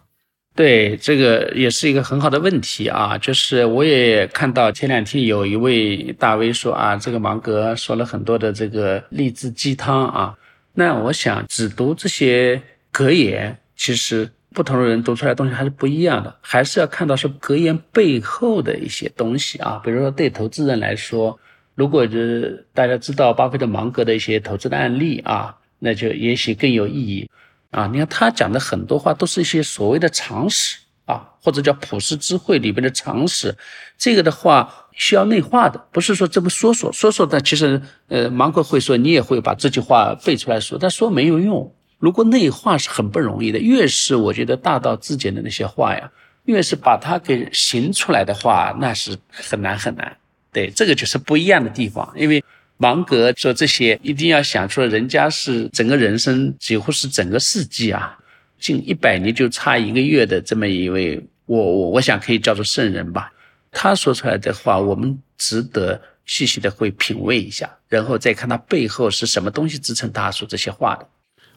[0.59, 3.17] 对，这个也是一个很好的问题啊。
[3.17, 10.37] 就是我也看到前两天有一位大 V 说啊，这个芒格说了很多的这个励志鸡汤啊。
[10.73, 19.81] 那我想只读这些格言，其实不同的人读出来东西还是不一样的，还是要看到说格言背后的一些东西啊。
[19.85, 21.39] 比如说对投资人来说，
[21.73, 27.29] 如果是大家知道巴菲特、芒格的一些投资的案例啊，那就也许更有意义。
[27.71, 33.55] 啊，你看他讲的很多话都是一些所谓的常识啊，或者叫普世智慧里边的常识。
[33.97, 37.39] 这个的话需要内化的，不是说这么说说说说的。
[37.41, 41.71] 其实，呃，芒格会说，你也会把这句话背出来说，但说没有用。
[41.99, 46.11] 如果内化是很不容易的，越是我觉得大道至简的那些话呀，
[46.45, 50.17] 越是把它给行出来的话，那是很难很难。
[50.51, 52.43] 对，这个就是不一样的地方，因为。
[52.81, 58.17] 芒格说这些一定要想出，人家是整个人生几乎是整个世纪啊，
[58.57, 63.29] 近一百年就差一个月的这么一位，我我我想可以叫做圣人吧。
[63.69, 71.05] 他说出来的话，我们值得细细的会品味一下，然后再看他背后是什么东西支撑他说这些话的。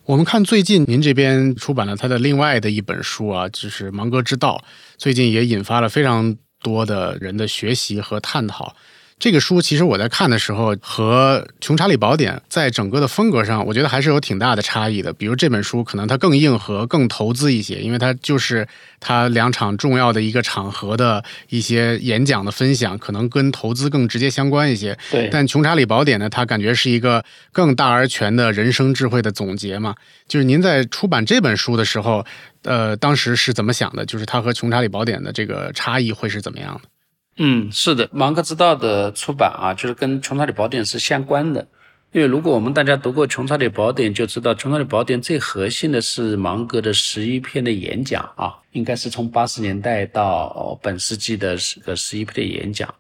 [0.05, 4.61] 我们看最近您这边出版了他的另外的一本书啊，就是《芒格之道》，
[4.99, 8.75] 最近也引发了非常多的人的学习和探讨。
[9.23, 15.13] 这个书其实我在看的时候，和《穷查理宝典》在整个的风格上，我觉得还是有挺大的差异的。
[15.13, 18.67] 比如这本书可能它更硬核、更投资一些，因为它就是
[18.99, 24.99] 它两场重要的一个场合的一些演讲的分享，可能跟投资更直接相关一些。
[25.13, 25.29] 对。
[25.31, 29.95] 但《穷查理宝典》呢，它感觉是一个更大而全的人生智慧的总结嘛。
[30.27, 32.27] 就是您在出版这本书的时候，
[32.65, 34.05] 呃，当时是怎么想的？
[34.05, 36.89] 就是它和《穷查理宝典》的这个差异会是怎么样的？
[37.37, 41.67] 嗯，是的，芒格之道的出版啊，就是跟穷查理宝典是相关的。
[42.13, 52.95] 因为如果我们大家读过穷查理宝典，就知道穷查理宝典最核心的是芒格的十一篇的演讲啊，应该是从八十年代到本世纪的十个十一篇的演讲。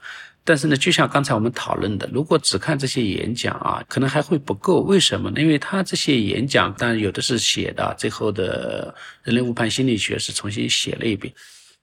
[0.44, 4.80] 但是呢，就像刚才我们讨论的，如果只看这些演讲啊，可能还会不够。
[4.80, 5.40] 为什么呢？
[5.42, 11.32] 因为他这些演讲，当然有的是写的，最后的人类误判心理学是重新写了一遍。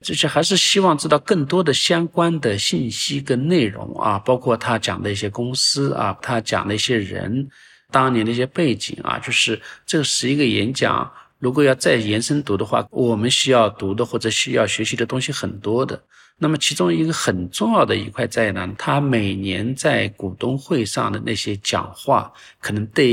[0.02, 7.46] 这些还是希望知道更多的相关的信息跟内容啊，包括他讲的一些公司啊，他讲的一些人，
[7.90, 16.02] 当年的一些背景啊，就是这十一个演讲，如果要再延伸读的话，我们需要读的或者需要学习的东西很多的。
[16.38, 23.04] 那么其中一个很重要的一块在呢，他每年在股东会上的那些讲话，可能对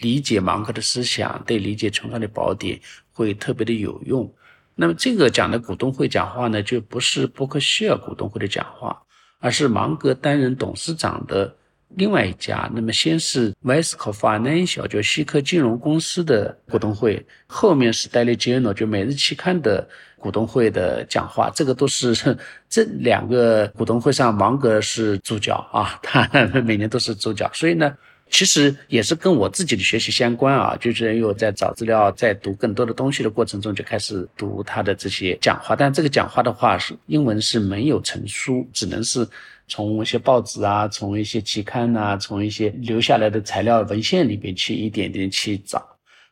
[0.00, 2.78] 理解芒格的思想，对理解《穷查理宝典》
[3.12, 4.32] 会特别的有用。
[4.74, 9.02] 那么这个讲的股东会讲话呢，就不是伯克希尔股东会的讲话，
[9.38, 11.54] 而是芒格担任董事长的
[11.90, 12.70] 另外一家。
[12.74, 21.50] 那么先是 Vesco Financial 就西科金融公司的股东会，后面是 Daily Journal 就每日期刊的股东会的讲话。
[21.54, 22.14] 这个都是
[22.68, 26.26] 这两个股东会上，芒格是主角啊，他
[26.64, 27.50] 每年都是主角。
[27.52, 27.94] 所以呢。
[28.32, 35.76] 其实也是跟我自己的学习相关啊，就是因为我在找资料、在读更多的东西的过程中，就开始读他的这些讲话。
[35.76, 39.28] 但这个讲话的话是英文是没有成书，只能是
[39.68, 45.86] 从一些报纸啊、从一些期刊啊、从一些留下来的材料文献里边去一点点去找。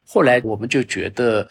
[0.07, 1.47] 后来我们就觉得，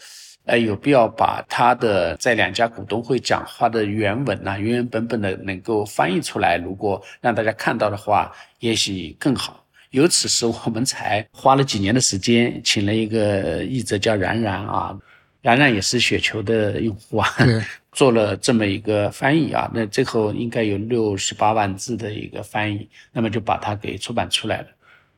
[0.46, 9.64] 呃，有必要把他的在两家股东会讲话的原文呐，原原本本的能够翻译出来，如果让大家看到的话，也许更好。
[9.90, 14.96] 由此时我们才花了几年的时间，请了一个译者叫冉冉啊，
[15.42, 17.28] 冉冉也是雪球的用户啊，
[17.90, 24.68] 做了这么一个翻译啊，那最后应该有六十八万字的一个翻译，那么就把它给出版出来了。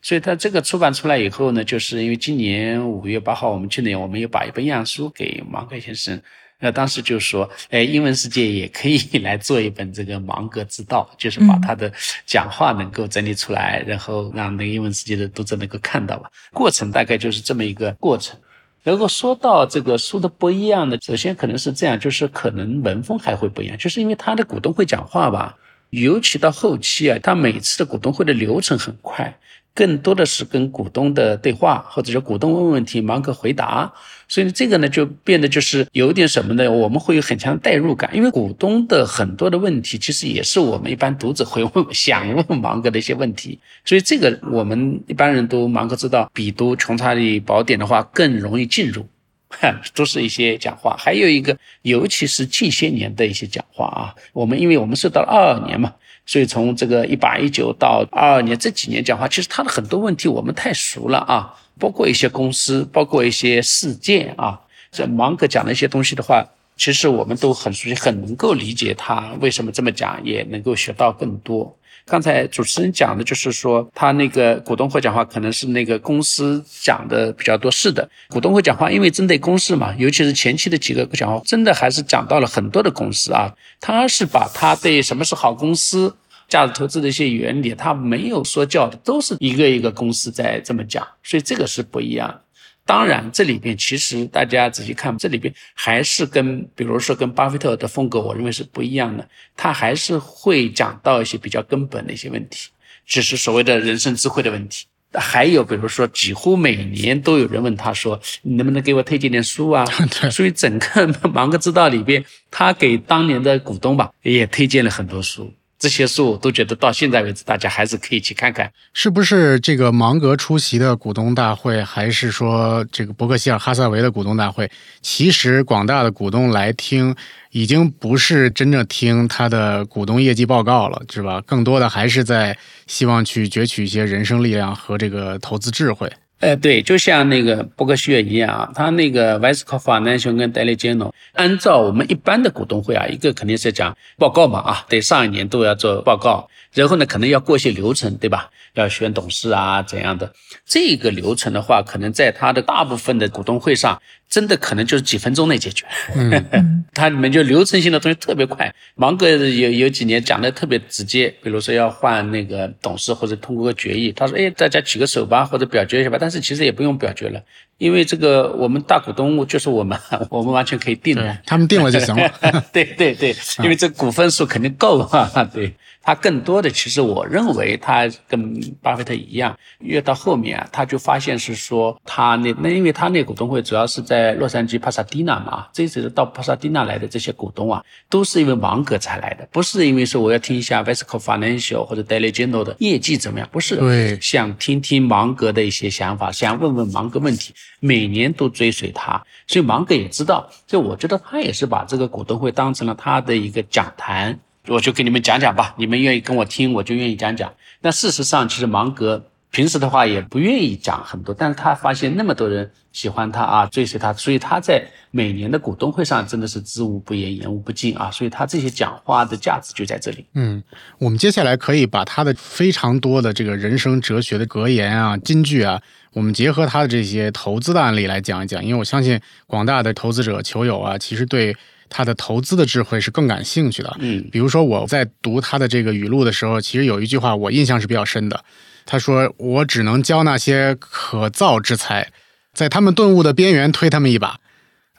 [0.00, 6.20] 所以它这个出版出来以后呢，就是因为今年五月八号，我们去年我们又把一本样书给芒格先生。
[6.64, 11.92] 那当时就说，哎，英文世界也可以 来做一本这个芒格之道，就是把他的
[12.24, 16.30] 讲话能够整理出来，然后让那个英文世界的读者能够看到吧。
[16.52, 18.38] 过程大概就是这么一个过程。
[18.84, 25.56] 如果说到这个书的不一样的，首先可能是这样，就是可能文风还会不一样，就是因为他的股东会讲话吧，
[25.90, 29.36] 尤其到后期啊，他每次的股东会的流程很快。
[29.74, 33.92] 更多的是跟股东的对话，或者说股东问问题，芒格回答。
[34.28, 36.70] 所以这个呢，就变得就是有点什么呢？
[36.70, 43.58] 我们会有很强的代入感，因为股东的很多的问题，其实也是我们一般读者会问、想问芒格的一些问题。
[43.84, 49.06] 所以这个我们一般人都芒格知道，比读《穷查理宝典》的话更容易进入，
[49.94, 50.96] 都是一些讲话。
[50.98, 55.92] 还有一个，尤其是近些年的一些讲话啊，我们因为我们是到了二二年嘛。
[56.24, 64.60] 所以从这个一八一九到二二年这几年讲话，其实他的很多问题我们太熟了啊，包括一些公司，包括一些事件啊。
[64.90, 71.76] 这芒格讲的一些东西的话，其实我们都很熟悉，很能够理解他为什么这么讲，也能够学到更多。
[72.04, 77.70] 刚才主持人讲的就是说，他那个股东会讲话可能是那个公司讲的比较多。
[77.70, 83.52] 是的，股东会讲话，因为针对公司嘛，尤其是前期的几个讲话，真的还是讲到了很多的公司啊。
[83.80, 86.14] 他是把他对什么是好公司、
[86.48, 92.40] 价值投资的一些原理，他没有说教的，都是一个一个公司在这么讲，所以这个是不一样。
[92.84, 99.28] 当然，这里边其实大家仔细看，这里边还是跟，比如说跟巴菲特的风格，我认为是不一样的。
[99.56, 102.70] 他还是会讲到一些比较根本的一些问题，
[103.06, 104.86] 只是所谓的人生智慧的问题。
[105.14, 109.84] 还有比如说，几乎每年都有人问他说：“你能不能给我推荐点书啊？”
[110.32, 115.52] 所以整个芒格之道里边，他给当年的股东吧，也推荐了很多书。
[115.82, 124.70] 这些书我都觉得到现在为止，大家还是可以去看看，是不是这个芒格出席的股东大会，还是说这个伯克希尔哈撒韦的股东大会？
[125.00, 127.12] 其实广大的股东来听，
[127.50, 131.42] 已经不是真正听他的股东业绩报告了，是吧？
[131.44, 136.08] 更多的还是在希望去攫取一些人生力量和这个投资智慧。
[136.42, 148.50] 呃，对，就像那个伯克希尔一样啊，他那个 v i s c o f a 熊跟戴利杰诺，按照我们一般的股东会啊，一个肯定是讲报告嘛啊，对上一年度要做报告，然后呢，可能要过一些流程，对吧？
[148.74, 150.32] 要选董事啊怎样的？
[150.66, 154.02] 这个流程的话，可能在他的大部分的股东会上，
[154.32, 155.84] 真的可能就是几分钟内解决。
[156.16, 158.74] 嗯， 它里面就流程性的东西特别快。
[158.94, 167.42] 芒格有有几年讲的特别直接，比如说要换那个董事或者通过个决议，他说：“哎，大家举个手吧，或者表决一下吧。”但是其实也不用表决了，
[167.76, 169.98] 因为这个我们大股东就是我们，
[170.30, 172.32] 我们完全可以定的，他们定了就行了。
[172.72, 175.74] 对对对，因为这股份数肯定够啊，对。
[176.02, 204.38] 他更多的，其实我认为他跟巴菲特一样，越到后面啊，他就发现是说他那那，因为他那股东会主要是在洛杉矶帕萨蒂纳嘛，这次到帕萨蒂纳来的这些股东啊，都是因为芒格才来的，不是因为说我要听一下 Vesco Financial 或者 Daily Journal 的业绩怎么样，不是，对，想听听芒格的一些想法，想问问芒格问题，每年都追随他，所以芒格也知道，所以我觉得他也是把这个股东会当成了他的一个讲坛。
[204.68, 207.52] 我就给你们讲讲吧，你们愿意跟我听，我就愿意讲讲。
[207.80, 218.08] 那事实上，其实芒格平时的话也不愿意讲很多，但是他发现那么多人喜欢他啊，追随他，所以他在每年的股东会上真的是知无不言，言无不尽啊。
[218.10, 220.24] 所以他这些讲话的价值就在这里。
[220.34, 220.62] 嗯，
[220.98, 231.56] 我们接下来可以把他的非常多的这个人生哲学的格言啊、金句啊，我们结合他的这些投资的案例来讲一讲，因为我相信广大的投资者、球友啊，其实对。
[231.94, 233.94] 他的投资的智慧是更感兴趣的。
[234.00, 238.42] 嗯，比如说我在读他的这个语录的时候，其实有一句话我印象是比较深的。
[238.86, 242.10] 他说：“我只能教那些可造之才，
[242.52, 244.38] 在他们顿悟的边缘推他们一把。”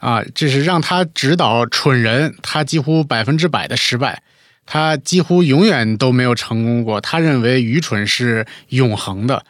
[0.00, 4.22] 啊，这是让他指导蠢人，他几乎百分之百的失败，
[4.64, 7.00] 他几乎永远都没有成功过。
[7.00, 9.44] 他认为愚蠢是永恒的。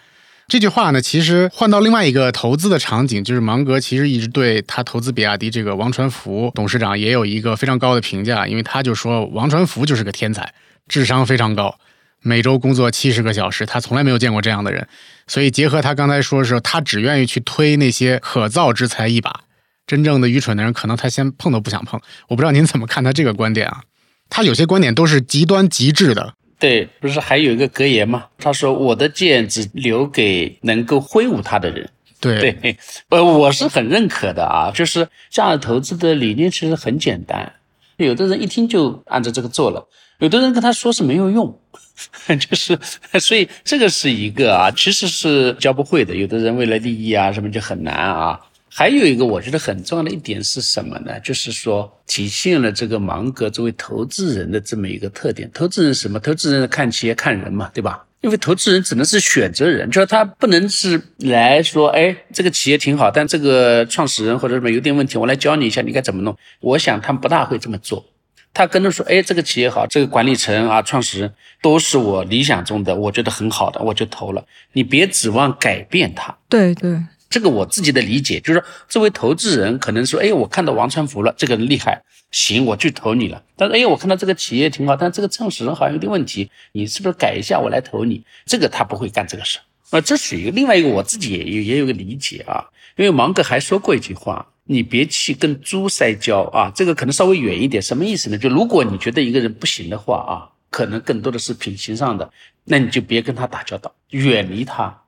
[0.47, 10.53] 这句话呢，其实换到另外一个投资的场景，就是芒格其实一直对他投资比亚迪这个王传福董事长也有一个非常高的评价，因为他就说王传福就是个天才，
[10.87, 11.79] 智商非常高，
[12.21, 14.87] 每周工作七十个小时，他从来没有见过这样的人。
[15.27, 19.41] 所以结合他刚才说的时候，他只愿意去推那些可造之材一把，
[19.87, 21.99] 真正的愚蠢的人可能他先碰都不想碰。
[22.29, 23.81] 我不知道您怎么看他这个观点啊？
[24.29, 26.35] 他有些观点都是极端极致的。
[26.59, 28.27] 对，不是还有一个格言吗？
[28.39, 31.89] 他说：“我的剑只留给能够挥舞它的人。”
[32.21, 32.77] 对对，
[33.11, 34.71] 呃，我是很认可的啊。
[34.75, 37.53] 就是价值投资的理念其实很简单，
[37.99, 39.87] 有的人一听就按照这个做了，
[40.21, 41.59] 有的人跟他说是没有用，
[42.41, 42.79] 就是
[43.21, 46.15] 所以这个是一个啊，其实是教不会的。
[46.15, 48.41] 有的人为了利益啊什么就很难啊。
[48.77, 51.21] 还有一个我觉得很重要的一点是什么呢？
[51.21, 55.49] 就是说体现了这个芒格作为投资人的这么一个特点。
[55.55, 56.19] 投资人什么？
[56.19, 58.05] 投资人看企业看人嘛，对吧？
[58.21, 66.37] 因为投资人只能是选择人，就是他不能是来说，哎，这个企业挺好，但这个创始人或者什么有点问题，我来教你一下，你该怎么弄。
[66.59, 68.05] 我想他们不大会这么做。
[68.53, 74.45] 他跟着说，哎，这个企业好，这个管理层啊，创始人都是我理想中的，我觉得很好的，我就投了。
[74.73, 76.37] 你别指望改变他。
[76.49, 76.99] 对对。
[77.35, 83.43] 这个我自己的理解就是说，作为投资人，可能说，哎，我看到王传福了，这个人厉害，行，我去投你了。
[83.57, 88.23] 但是，哎，我看到这个企业挺好，但这个创始人好像有点问题，你是不是改一下，我来投你？
[88.47, 89.59] 这个他不会干这个事
[89.91, 90.01] 啊。
[90.01, 92.65] 这属于另外一个，我自己也有也有个理解啊。
[92.97, 96.71] 因为芒格还说过一句话，你别去跟猪赛交啊。
[96.73, 98.39] 这个可能稍微远一点，什么意思呢？
[98.39, 102.31] 就如果你觉得一个人不行的话啊，可能更多的是品行上的，
[102.63, 105.01] 那你就别跟他打交道，远离他。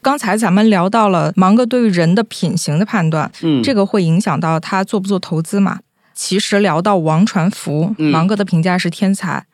[0.00, 5.80] 刚才咱们聊到了芒格对于人的品行的判断，嗯，这个会影响到他做不做投资嘛？
[6.14, 9.44] 其实聊到王传福，芒格的评价是天才，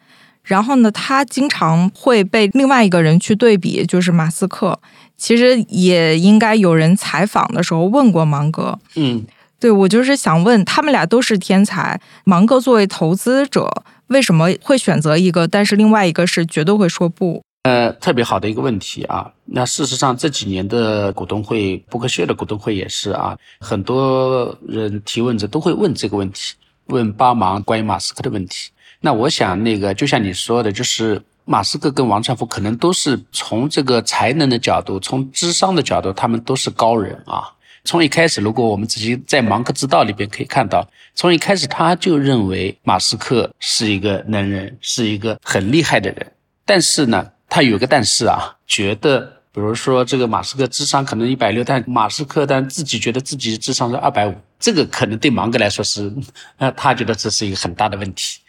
[0.43, 4.81] 然后呢，他经常会被另外一个人去对比，就是马斯克。
[5.17, 9.25] 其实也应该有人采访的时候问过芒格，嗯，
[9.61, 13.71] 对我就是想问，他们俩都是天才，芒格作为投资者
[14.09, 17.44] 为什么会选择一个，但是另外一个是绝对会说不？
[17.65, 19.33] 呃，特别好的一个问题啊。
[19.47, 26.55] 那事实上这几年的股东会，伯克希尔的股东会也是啊，很多人提问者都会问这个问题，
[26.89, 28.71] 问巴芒关于马斯克的问题。
[29.01, 37.45] 那我想，那个就像你说的，就是马斯克跟王传福可能都是从这个才能的角度，从智商的角度，他们都是高人啊。
[37.85, 46.33] 从一开始，如果我们仔细在《芒格之道》里边可以看到，从一开始他就认为马斯克是一个能人，是一个很厉害的人，
[46.67, 47.31] 但是呢。
[47.55, 49.21] 他有个但是啊，觉得
[49.53, 56.13] 比如说这个马斯克智商可能一百六，但马斯克但自己觉得自己智商是二百五，这个可能对芒格来说是，
[56.57, 58.41] 呃，他觉得这是一个很大的问题。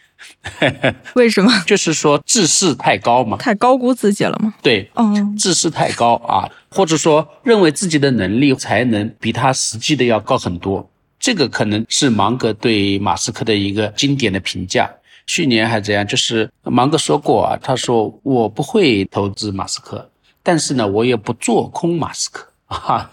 [1.13, 1.51] 为什么？
[1.67, 4.51] 就是说自视太高嘛，太高估自己了吗？
[4.63, 10.89] 对，嗯，自视太高啊，或者说认为自己的能力才能比他实际的要高很多，
[11.19, 14.89] 这个可能是芒格对马斯克的一个经典的评价。
[15.25, 16.05] 去年还怎样？
[16.05, 20.09] 就是芒格说过啊，他说我不会投资马斯克，
[20.43, 23.09] 但是呢，我也不做空马斯克 啊，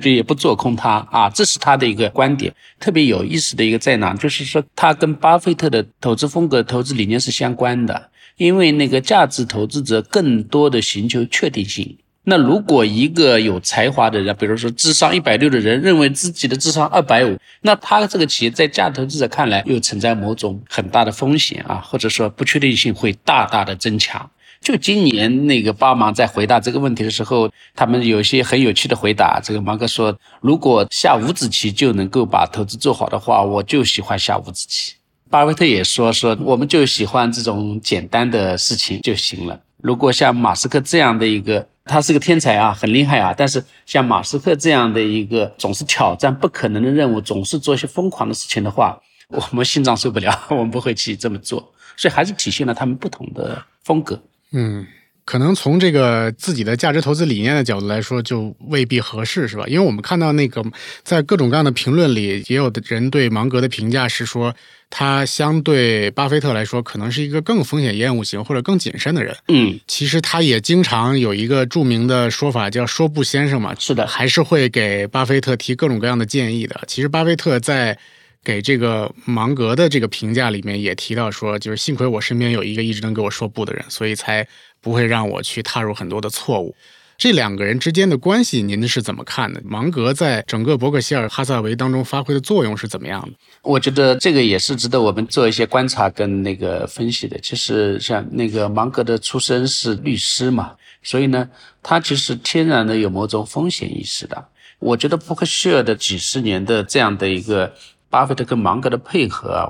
[0.00, 2.54] 就也不做空他啊，这是他的一个观点。
[2.78, 11.96] 特别有意思的一个在哪，就是说他跟巴菲特的投资风格、投资理念是相关的，因为那个价值投资者更多的寻求确定性。
[12.28, 24.28] 那如果一个有才华的人，比如说智商一百六的人，认为自己的智商二百五，那他这个企业在价值投资者看来又存在某种很大的风险啊，或者说不确定性会大大的增强。
[24.60, 29.38] 就今年那个巴芒在回答这个问题的时候，他们有些很有趣的回答。
[29.40, 34.94] 这个芒格说，如果下五子棋就能够把投资做好的话，我就喜欢下五子棋。
[35.30, 39.60] 巴菲特也说说，我们就喜欢这种简单的事情就行了。
[39.80, 43.32] 如果像马斯克这样的一个，他是个天才啊，很厉害啊。
[43.36, 51.72] 但是像马斯克这样的一个总是挑战不可能的任务，总是做一些疯狂的事情的话， 我们心脏受不了， 我们不会去这么做。
[51.96, 54.20] 所以还是体现了他们不同的风格。
[54.52, 54.86] 嗯，
[55.26, 59.64] 可能从这个自己的价值投资理念的角度来说，就未必合适，是吧？
[59.66, 60.64] 因为我们看到那个
[61.02, 64.54] 在各种各样的评论里，也有的人对芒格的评价是说。
[64.88, 69.36] 他相对巴菲特来说，可能是一个更风险厌恶型或者更谨慎的人。
[69.48, 73.74] 嗯，其实他也经常有一个著名的说法，叫“说不先生”嘛。
[73.80, 76.80] 是的，还是会给巴菲特提各种各样的建议的。
[76.86, 77.98] 其实巴菲特在
[78.44, 84.46] 给这个芒格的这个评价里面也提到说，就是幸亏我身边有一个一直能给我说不的人，所以才
[84.86, 86.72] 不会让我去踏入很多的错误。
[87.18, 89.60] 这两个人之间的关系，您是怎么看的？
[89.64, 93.30] 芒格在整个伯克希尔哈萨维当中发挥的作用是怎么样的？
[93.62, 97.36] 我觉得这个也是值得我们做一些观察跟那个分析的。
[97.40, 101.48] 其实像那个芒格的出身是律师嘛，所以呢，
[101.82, 104.46] 他其实天然的有某种风险意识的。
[104.78, 107.74] 我觉得伯克希尔的几十年的这样的一个
[108.08, 109.66] 巴菲特跟芒格的配合啊，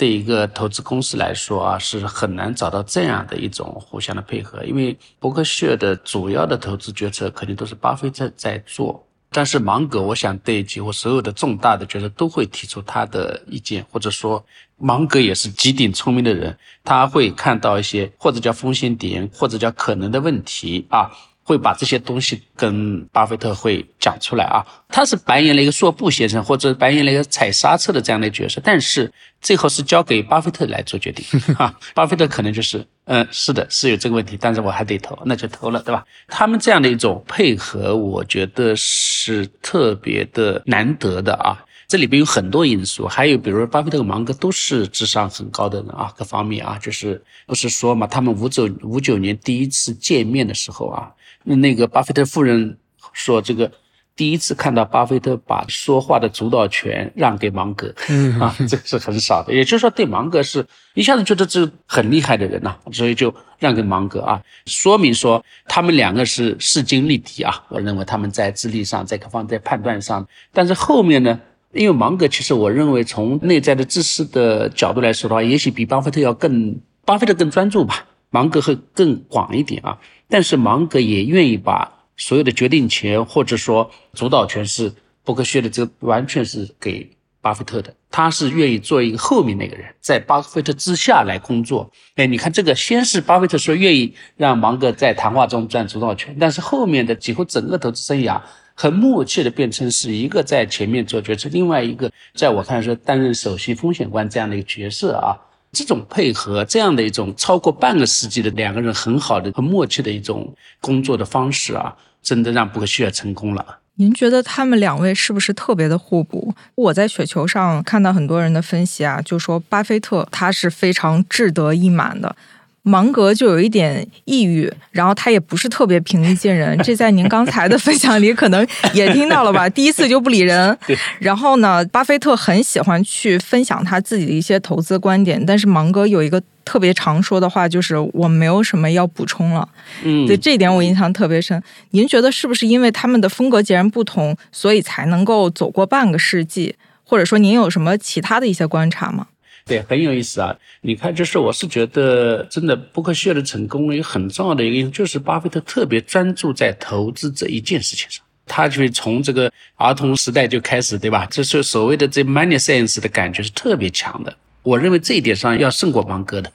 [0.00, 9.06] 对一个投资公司来说啊，是很难找到这样的一种互相的配合，因为伯克希尔的主要的投资决策肯定都是巴菲特在做。
[9.30, 14.42] 但是芒格，我想对几乎所有的重大的决策都会提出他的意见，或者说
[14.78, 21.10] 芒格也是极顶聪明的人，他会看到一些或者叫风险点，或者叫可能的问题啊。
[21.50, 31.24] 会把这些东西跟巴菲特会讲出来啊，他是扮演了一个说不先生或者扮演了一个踩刹车的这样的角色，但是最后是交给巴菲特来做决定
[31.58, 31.76] 啊。
[31.92, 36.04] 巴菲特可能就是，嗯，是的，是有这个问题，但是我还得投，那就投了，对吧？
[36.28, 41.58] 他们这样的一种配合，我觉得是特别的难得的啊。
[41.88, 51.10] 这里边有很多因素，还有比如说巴菲特和芒格都是智商很高的人啊，各方面啊，就是不是说嘛，他们五九五九年第一次见面的时候啊。
[51.44, 52.78] 那个巴菲特夫人
[53.12, 53.70] 说：“这个
[54.14, 57.94] 第一次看到巴菲特把说话的主导权让给芒格，
[58.38, 59.52] 啊，这个是很少的。
[59.54, 60.64] 也就是说，对芒格是
[60.94, 67.64] 一下子觉得这很厉害的人呐，所以就让给芒格啊，说明说他们两个是势均力敌啊。
[67.68, 71.40] 我认为他们在智力上，在各方在判断上，但是后面呢，
[71.72, 79.98] 因为芒格其实我认为从内在的知识的角度来说的话，也许比巴菲特要更，巴菲特更专注吧，芒格会更广一点啊。”
[80.30, 84.92] 但是芒格也愿意把所有的决定权或者说主导权是
[85.24, 87.10] 伯克希尔的，这完全是给
[87.40, 87.92] 巴菲特的。
[88.10, 91.90] 他是愿意做一个后面那个人，在巴菲特之下来工作。
[92.16, 98.40] 哎，你看这个，先是巴菲特说愿意让芒格在谈话中占主导权，但是后面的几乎整个投资生涯
[98.74, 105.36] 很默契的变成是一个在前面做决策，另外一个在我看来说担任首席风险官这样的一个角色啊。
[105.72, 113.78] 这种配合，这样的一种超过半个世纪的两个人很好的、很默契的一种工作的方式啊，真的让伯克希尔成功了。
[113.94, 116.54] 您觉得他们两位是不是特别的互补？
[116.74, 122.34] 我在雪球上看到很多人的分析啊，就说巴菲特他是非常志得意满的。
[122.82, 129.68] 芒格就有一点抑郁，然后他也不是特别平易近人， 这在您刚才的分享里可能也听到了吧？
[129.70, 130.76] 第一次就不理人。
[131.18, 139.68] 然后呢，巴菲特很喜欢去分享他自己的一些投资观点，但是芒格有一个特别常说的话，就是我没有什么要补充了。
[140.02, 141.62] 嗯，对这一点我印象特别深。
[141.90, 146.74] 您觉得是不是因为他们的风格截然不同，所以才能够走过半个世纪？
[147.04, 149.26] 或者说您有什么其他的一些观察吗？
[149.70, 150.52] 对，很有意思啊！
[150.80, 158.20] 你看，就是我是觉得，真的伯克希尔的成功有很重要的一个因素，就是巴菲特特别专注在投资这一件事情上。
[158.46, 161.24] 他就从这个儿童时代就开始，对吧？
[161.30, 164.36] 这是所谓的这 money sense 的感觉是特别强的。
[164.64, 166.50] 我认为这一点上要胜过芒格的，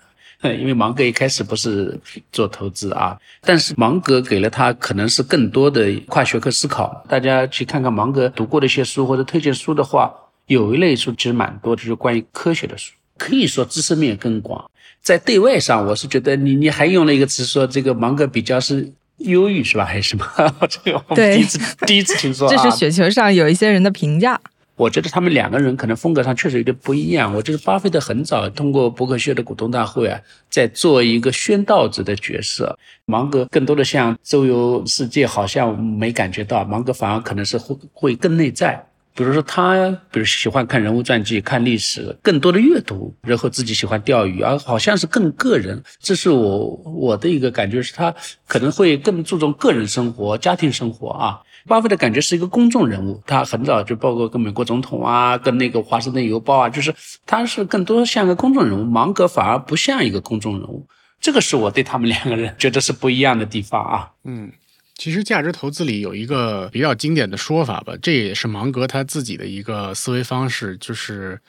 [0.53, 1.97] 因为芒格一开始不是
[2.33, 7.05] 做投资啊，但是芒格给了他可能是更多的跨学科思考。
[7.07, 10.13] 大家去看看芒格读过的一些书或者推荐书的话。
[10.47, 14.69] 有一类书其实蛮多，就是关于科学的书，可以说知识面更广。
[15.01, 19.85] 在对外上，我是觉得你你还用了一个词说这个芒格比较是忧郁是吧？
[19.85, 20.25] 还是什么？
[20.67, 22.49] 这个我第一次第一次听说。
[22.49, 24.39] 这是雪球上有一些人的评价。
[24.77, 27.33] 我觉得他们两个人可能风格上确实有点不一样。
[27.33, 32.77] 我觉得巴菲特很早通过伯克希尔的股东大会啊，在做一个宣道者的角色。
[33.05, 36.65] 芒格更多的像周游世界，好像没感觉到。
[36.65, 38.85] 芒格反而可能是会会更内在。
[39.15, 45.81] 比如说他，比如喜欢看人物传记、看历史，更多的阅读，然后自己喜欢钓鱼，而好像是更个人。
[46.01, 48.13] 这是我我的一个感觉，是他
[48.45, 51.39] 可能会更注重个人生活、家庭生活啊。
[51.65, 56.93] 巴菲特感觉是一个公众人物，他很早就包括跟美国总统啊，跟那个华盛顿邮报啊，就是
[57.25, 58.83] 他是更多像个公众人物。
[58.83, 60.85] 芒格反而不像一个公众人物，
[61.21, 64.11] 这个是我对他们两个人觉得是不一样的地方啊。
[64.25, 64.51] 嗯。
[64.97, 71.39] 其实价值投资里有一个比较经典的说法吧，这也是芒格他自己的一个思维方式，就是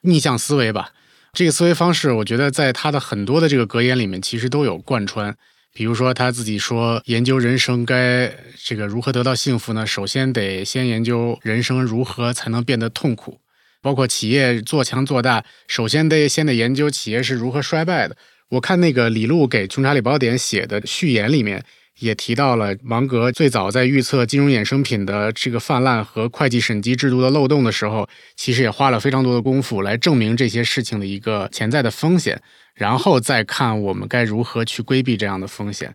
[0.00, 0.90] 逆向思维吧。
[1.34, 5.36] 这个思维方式，我觉得在他的很多的这个格言里面，其实都有贯穿。
[5.72, 8.32] 比如说他自己说，研究人生该
[8.64, 9.86] 这个如何得到幸福呢？
[9.86, 13.40] 首先得先研究人生如何才能变得痛苦。
[13.82, 18.16] 包括企业做强做大，首先得先得研究企业是如何衰败的。
[18.48, 21.62] 我看那个李路给《穷查理宝典》写的序言里面。
[22.00, 32.40] 也提到了芒格最早在预测金融衍生品的这个泛滥和会计审计制度的漏洞的时候，其实也花了非常多的功夫来证明这些事情的一个潜在的风险，
[32.74, 35.94] 然后再看我们该如何去规避这样的风险。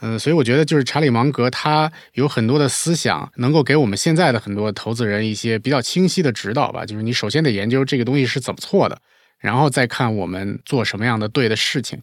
[0.00, 6.86] 嗯，所以我觉得就是查理芒格他有很多的思想，能够给我们现在的很多投资人一些比较清晰的指导吧。
[6.86, 9.00] 就是你首先得研究这个东西是怎么错的，
[9.40, 12.00] 然后再看我们做什么样的对的事情。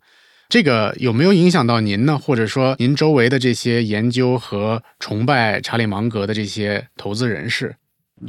[0.48, 2.18] 这个有没有影响到您呢？
[2.18, 7.76] 或者说您周围的这些研究和崇拜查理芒格的这些投资人士？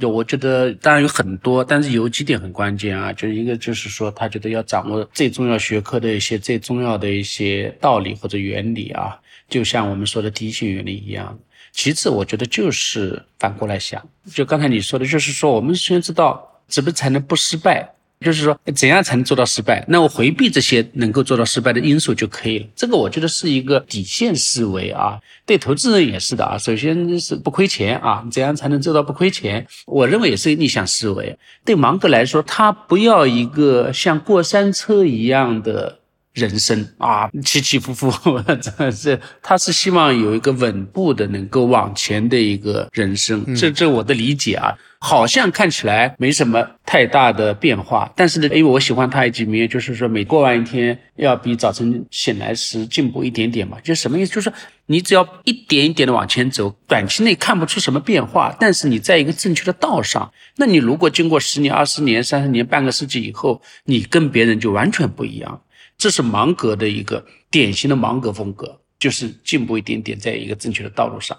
[0.01, 9.17] 有，我觉得当然有很多，但是有几点很关键啊，就是一个就是说，他觉得要掌握最重要学科的一些最重要的一些道理或者原理啊，
[9.49, 11.39] 就像我们说的第一性原理一样。
[11.71, 14.03] 其次，我觉得就是反过来想，
[14.33, 17.93] 就刚才你说的，就是说我们先知道怎么才能不失败。
[18.21, 19.85] 就是说，怎样才能做到失败？
[19.89, 22.67] 那我回避这些能够做到失败的因素就可以了。
[22.75, 26.57] 这个我觉得是一个底线思维啊，对投资人也是的啊。
[26.57, 29.67] 首先是不亏钱啊，怎样才能做到不亏钱？
[29.87, 31.39] 我认为也是逆向思维。
[31.64, 35.99] 对芒格来说，他不要一个像过山车一样的。
[36.37, 38.12] 人生啊，起起伏伏，
[38.61, 54.34] 真的是，他是希望有一个稳步的能够往前的一个人生，这这我的理解啊，好像看起来没什么太大的变化，但是呢，因为我喜欢他一句名言，就是说每过完一天，要比早晨醒来时进步一点点嘛，就什么意思？
[54.34, 54.53] 就是
[54.84, 65.62] 你只要一点一点的往前走，短期内看不出什么变化，但是你在一个正确的道上，那你如果经过十年、二十年、三十年、半个世纪以后，你跟别人就完全不一样。
[65.99, 71.37] 这是芒格的一个典型的芒格风格，就是进步一点点，在一个正确的道路上。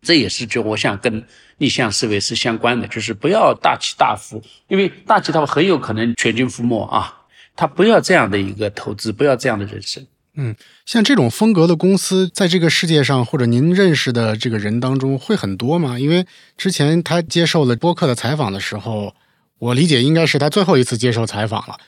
[0.00, 1.24] 这也是就我想跟
[1.58, 7.14] 逆向思维是相关的，就是不要大起大伏，因为大起大伏很有可能全军覆没啊。
[7.56, 10.06] 他不要这样的一个投资，不要这样的人生。
[10.36, 10.54] 嗯，
[10.86, 15.98] 像这种风格的公司，在这个世界上或者您认识的这个人当中会很多吗？
[15.98, 16.24] 因为
[16.56, 19.16] 之前他接受了播客的采访的时候，
[19.58, 21.80] 我理解应该是他最后一次接受采访了。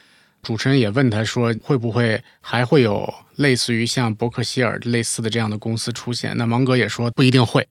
[0.42, 7.66] 主持人也问他说：“会不会还会有类似于像伯克希尔类似的这样的公司出现？”那芒格也说不一定会。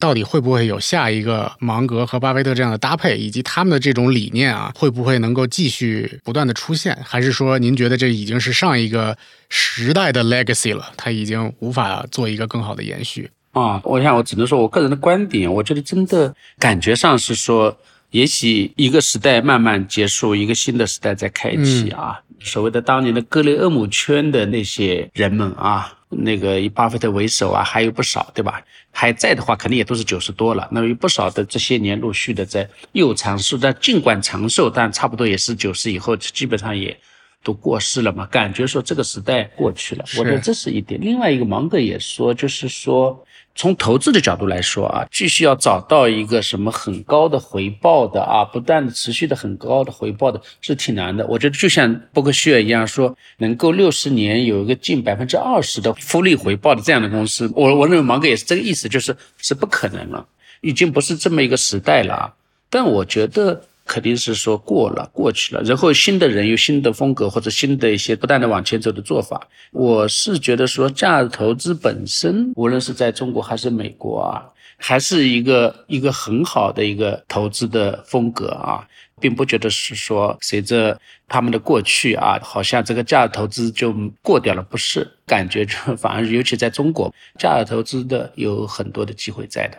[0.00, 6.96] 到底会不会有下一个芒格和巴菲特这样的搭配，以及他们的这种理念啊，会不会能够继续不断的出现？
[7.04, 10.92] 还是说您觉得这已经是上一个时代的 legacy 了？
[10.96, 13.80] 它已经无法做一个更好的延续啊？
[13.82, 17.76] 我想我只能说我个人的观点，我觉得真的感觉上是说。
[18.10, 22.18] 也许一个时代慢慢结束，一个新的时代在开启啊！
[22.40, 28.62] 所谓的当年的格雷厄姆圈的那些人们啊，那个以巴菲特为首啊，还有不少，对吧？
[28.90, 30.66] 还在的话，肯定也都是九十多了。
[30.72, 36.98] 那么有不少的这些年陆续的在又长寿，但尽管长寿，但差不多也是九十以后，基本上也
[37.44, 38.24] 都过世了嘛。
[38.26, 40.98] 感觉说这个时代过去了，我觉得这是一点。
[40.98, 43.22] 另外一个芒格也说，就是说。
[43.58, 51.26] 从投资的角度来说啊，继续要找到一个什么很高的回报的啊，不断的持续的很高的回报的是挺难的。
[51.26, 60.24] 我觉得就像伯克希尔一样，说能够六十年有一个近百分之二十的复利回报的这样的公司，我我认为芒格也是这个意思，就是是不可能了，
[60.60, 62.32] 已经不是这么一个时代了啊。
[62.70, 63.64] 但我觉得。
[63.88, 69.48] 肯定是说过了，过去了，然后新的人有新的风格或者新的一些不断的往前走的做法。
[69.72, 74.44] 我是觉得说价值投资本身，无论是在中国还是美国啊，
[74.76, 78.86] 还是一个一个很好的一个投资的风格啊，
[79.18, 89.78] 并不觉得是说随着他们的过去啊，好像这个价值投资就过掉了，不是，感觉就反而尤其在中国，价值投资的有很多的机会在的。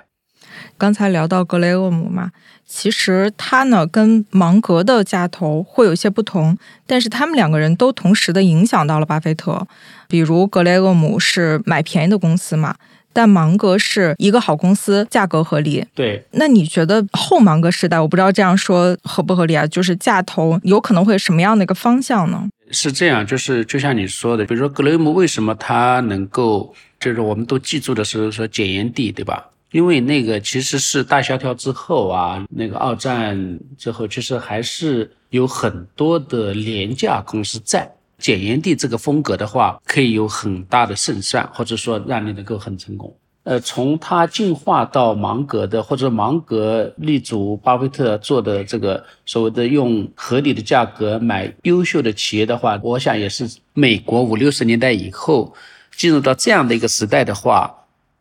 [0.77, 2.31] 刚才聊到格雷厄姆嘛，
[2.71, 6.55] 其实他呢跟芒格的价投会有些不同，
[6.85, 9.67] 但是他们两个人都同时的影响到了巴菲特。
[10.07, 12.75] 比如格雷厄姆是买便宜的公司嘛，
[13.11, 15.83] 但芒格是一个好公司，价格合理。
[15.95, 19.65] 对，那你觉得后芒格时代，我不知道这样说合不合理啊？
[19.65, 22.47] 就是价投有可能会什么样的一个方向呢？
[22.71, 29.49] 是这样，就是就像你说的，比如说格雷厄姆为什么他能够，就是我们都记住的是说检验地，对吧？
[29.71, 37.91] 因为那个其实是大萧条之后啊，那个二战之后，其实还是有很多的廉价公司在。
[38.17, 43.15] 检验地这个风格的话，可以有很大的胜算，或者说让你能够很成功。
[43.43, 55.53] 呃，从它进化到芒格的，或者芒格立足巴菲特做的这个所谓的用合理的价格买优秀的企业的话，我想也是美国五六十年代以后
[55.95, 57.73] 进入到这样的一个时代的话。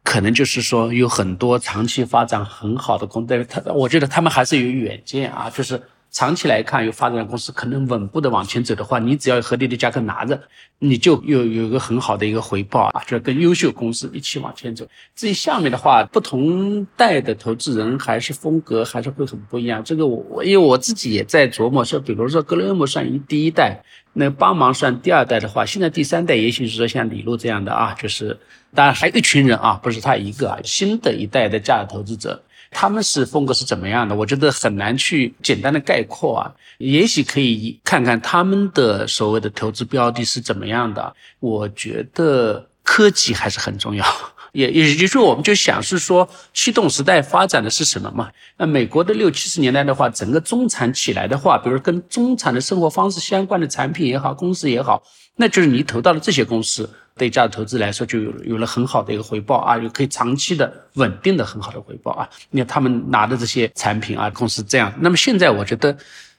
[0.09, 10.41] 可能就是说有很多长期发展很好的公司，他我觉得他们还是有远见啊，就是长期来看有发展的公司，可能稳步的往前走的话，你只要合理的价格拿着，
[10.79, 14.87] 你就有有一个很好的一个回报啊，就是跟优秀公司一起往前走。
[15.15, 19.85] 至于下面的话，不同代的投资人还是风格还是会很不一样。
[19.85, 23.83] 这个我因为我自己也在琢磨，说比如说格雷厄姆算一第一代。
[24.15, 28.37] 那帮忙算第二代的话，现在第三代也许是说像李路这样的啊，就是
[28.75, 34.15] 当然还有一群人啊，不是他一个啊，新的一代的价值投资者，他们是风格是怎么样的？
[34.15, 36.53] 我觉得很难去简单的概括啊。
[36.79, 41.15] 也许可以看看他们的所谓的投资标的是怎么样的。
[41.41, 44.05] 我觉得科技还是很重要。
[44.53, 48.31] 也也就是，我们就想是说，驱动时代发展的是什么嘛？
[48.57, 55.03] 那美国的六七十年代的话，整个中产起来的话，比如跟中产的生活方式相关的产品也好，公司也好，
[55.37, 56.89] 那就是你投到了这些公司，
[57.19, 62.29] 对价值投资来说就有有了很好的一个回报啊，有可以长期的稳定的很好的回报啊。
[62.51, 64.93] 你看他们拿的这些产品啊，公司这样。
[65.01, 65.95] 那么现在我觉得，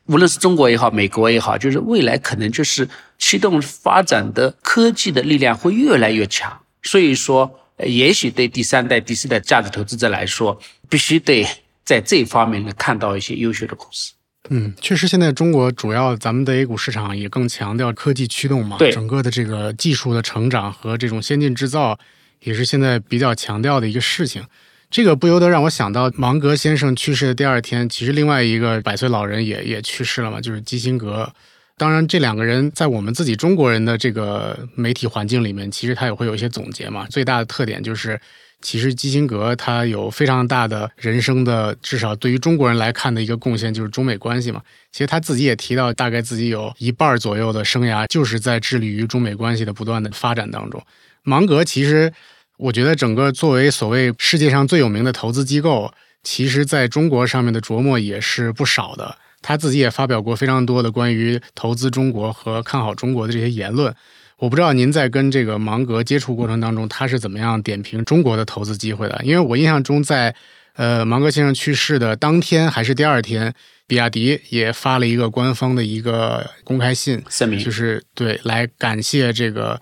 [0.06, 7.60] 无论是中国也好，美国也好，就是未来可能就是驱动发展的科技的力量会越来越强，所以说。
[7.86, 10.60] 也许对第三代、第四代价值投资者来说，
[10.90, 11.48] 必须得
[11.86, 14.12] 在这方面呢看到一些优秀的公司。
[14.50, 21.98] 嗯，确实，现在中国主要咱们的 A 股市场也更强调科技驱动嘛，对整个的这个技术的成长和这种先进制造，
[22.42, 24.44] 也是现在比较强调的一个事情。
[24.92, 31.32] 这个不由得让我想到，芒格先生去世的第二天，其实另外一个百岁老人也也去世了嘛，就是基辛格。
[31.78, 37.06] 当然，这两个人在我们自己中国人的这个媒体环境里面，其实他也会有一些总结嘛。
[37.10, 38.20] 最大的特点就是，
[38.62, 44.62] 其实基辛格他有非常大的人生的，至少对于中国人来看的一个贡献，就是中美关系嘛。
[44.92, 50.82] 其实他自己也提到，大概自己有一半左右的生涯就是在致力于中美关系的不断的发展当中。
[51.24, 52.12] 芒格其实，
[52.58, 55.94] 我觉得整个作为所谓世界上最有名的投资机构，
[56.24, 59.18] 其实在中国上面的琢磨也是不少的。
[59.42, 63.96] 他自己也发表过非常多的关于投资中国和看好中国的这些言论。
[64.40, 69.20] 我不知道您在跟这个芒格接触过程当中，他是怎么样点评中国的投资机会的？
[69.24, 70.34] 因为我印象中，在
[70.76, 73.54] 呃芒格先生去世的当天还是第二天，
[73.86, 79.82] 比亚迪也发了一个官方的一个公开信声明，就是对来感谢这个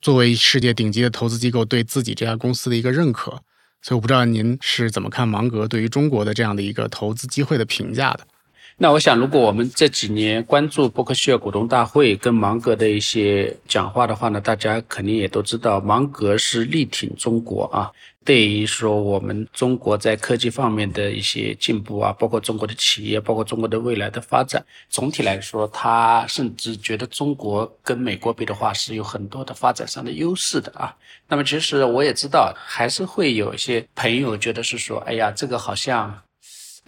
[0.00, 3.42] 作为世界顶级的投资机构对自己这家公司的一个认可。
[3.82, 8.20] 所以我不知道您是怎么看芒格对于中国的这样的一个投资机会的评价的。
[8.80, 17.90] 那我想，如果我们这几年关注伯克希尔股东大会跟芒格的一些讲话的话呢，大家肯定也都知道，芒格是力挺中国啊。
[18.24, 30.94] 对于说我们中国在科技方面的一些进步啊，包括中国的企业，包括中国的未来的发展，总体来说，他甚至觉得中国跟美国比的话是有很多的发展上的优势的啊。
[31.26, 36.22] 那么其实我也知道，还是会有一些朋友觉得是说，哎呀，这个好像。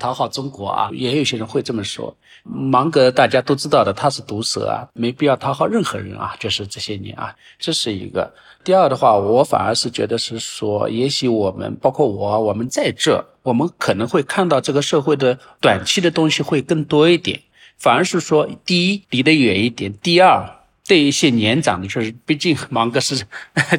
[0.00, 2.16] 讨好中国啊，也有些人会这么说。
[2.42, 6.34] 芒格大家都知道的，他是毒舌啊，没必要讨好任何人啊。
[6.40, 8.32] 就是这些年啊，这是一个。
[8.64, 17.40] 第二的话，我反而是觉得是说，也许我们包括我，我们在这，我们可能会看到这个社会的短期的东西会更多一点。
[17.78, 20.46] 反而是说，第一离得远一点，第二
[20.86, 23.26] 对一些年长的，就是毕竟 芒格是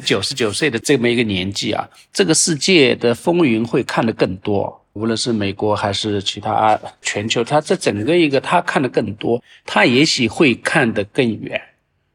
[0.04, 4.81] 九十九岁的这么一个年纪啊，这个世界的风云会看得更多。
[4.92, 11.60] 无论是美国还是其他全球，他这整个一个他看的更多，他也许会看得更远，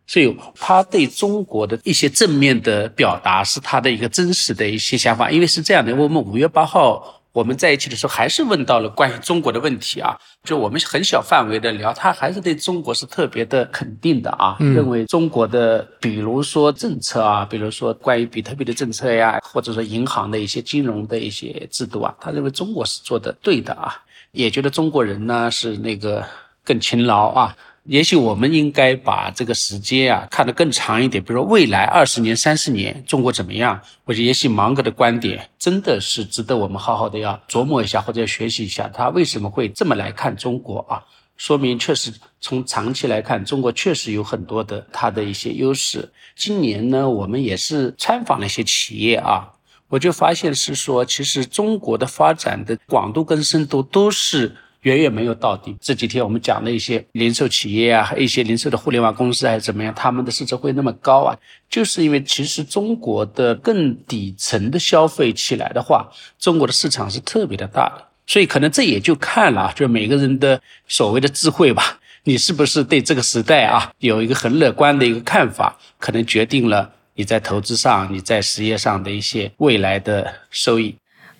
[0.05, 7.13] 所以他对中国的一些正面的表达是他的一个真实的一些想法，因为是这样的，我们五月八号。
[7.32, 10.17] 我们在一起的时候，还是问到了关于中国的问题啊。
[10.43, 23.93] 就我们很小范围的聊，他还是对中国是特别的肯定的啊，认为中国的，比如说政策啊，比如说关于比特币的政策呀，或者说银行的一些金融的一些制度啊，他认为中国是做的对的啊，
[24.32, 26.25] 也觉得中国人呢是那个
[26.63, 27.55] 更勤劳啊。
[27.88, 33.80] 也许我们应该把这个时间啊看得更长一点，比如说未来二十年、三十年中国怎么样？
[34.04, 41.02] 或者也许芒格的观点真的是值得我们好好的要琢磨一下，或者要学习一下，他为什么会这么来看中国啊？
[41.38, 42.12] 说明确实
[42.42, 46.12] 从长期来看，中国确实有很多的它的一些优势。
[46.36, 49.54] 今年呢，我们也是参访了一些企业啊，
[49.88, 54.58] 我就发现是说，其实中国的发展的广度跟深度都是。
[54.82, 55.75] 远远没有到底。
[55.82, 61.38] 这几天我们讲的一些零售企业啊，一些零售的互联网公司还是怎么样，他们的市值会那么高啊？
[61.69, 66.09] 就是因为其实中国的更底层的消费起来的话，
[66.39, 68.07] 中国的市场是特别的大的。
[68.25, 80.95] 所以可能这也就看了，就每个人的所谓的智慧吧，你是不是对这个时代啊有一个很乐观的一个看法，可能决定了你在投资上、你在实业上的一些未来的收益。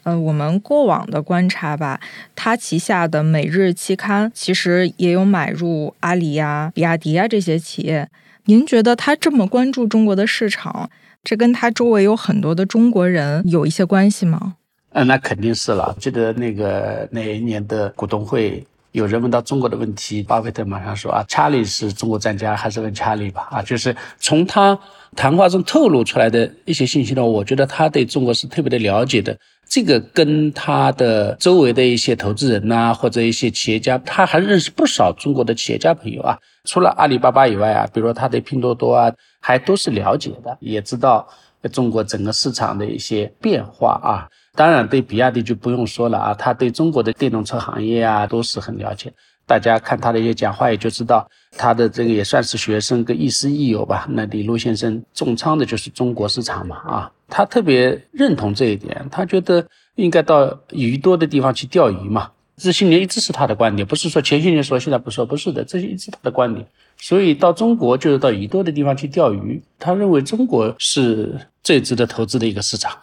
[0.08, 2.00] 呃，我们过往的观察吧，
[2.34, 8.08] 他旗下的每日期刊其实也有买入阿里呀、比亚迪啊这些企业。
[8.46, 10.90] 您觉得他这么关注中国的市场，
[11.26, 14.56] 这跟他周围有很多的中国人有一些关系吗？
[14.94, 15.94] 嗯，那肯定是了。
[16.00, 23.46] 记得那个那一年的股东会，有人问到中国的问题，巴菲特马上说啊，查理是中国专家，还是问查理吧？
[23.52, 24.80] 啊，就是从他
[25.18, 29.38] 谈话中透露出来的一些信息呢，我觉得他对中国是特别的了解的。
[29.70, 36.38] 这个跟他的周围的一些投资人呐，或者一些企业家，他还认识不少中国的企业家朋友啊。
[36.66, 41.28] 除了阿里巴巴以外啊，比如说他对拼多多啊，还都是了解的，也知道
[41.72, 44.28] 中国整个市场的一些变化啊。
[44.56, 49.14] 当然，对比亚迪就不用说了啊，他对中国的电动车行业啊都是很了解。
[49.46, 54.08] 大家看他的一些讲话，也就知道他的这个也算是学生，跟亦师亦友吧。
[54.10, 62.32] 那李路先生重仓的就是中国市场嘛，啊，他特别认同这一点，他觉得应该到鱼多的地方去钓鱼嘛。
[62.58, 66.66] 这些年一直是他的观点，不是说前些年说现在不说，不是的，这些一直他的观点。
[66.98, 72.98] 所以到中国就是到鱼多的地方去钓鱼，他认为中国是最值得投资的一个市场。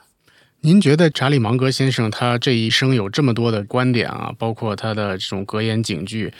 [0.66, 6.32] 您觉得查理芒格先生他这一生有这么多的观点啊，包括他的这种格言警句，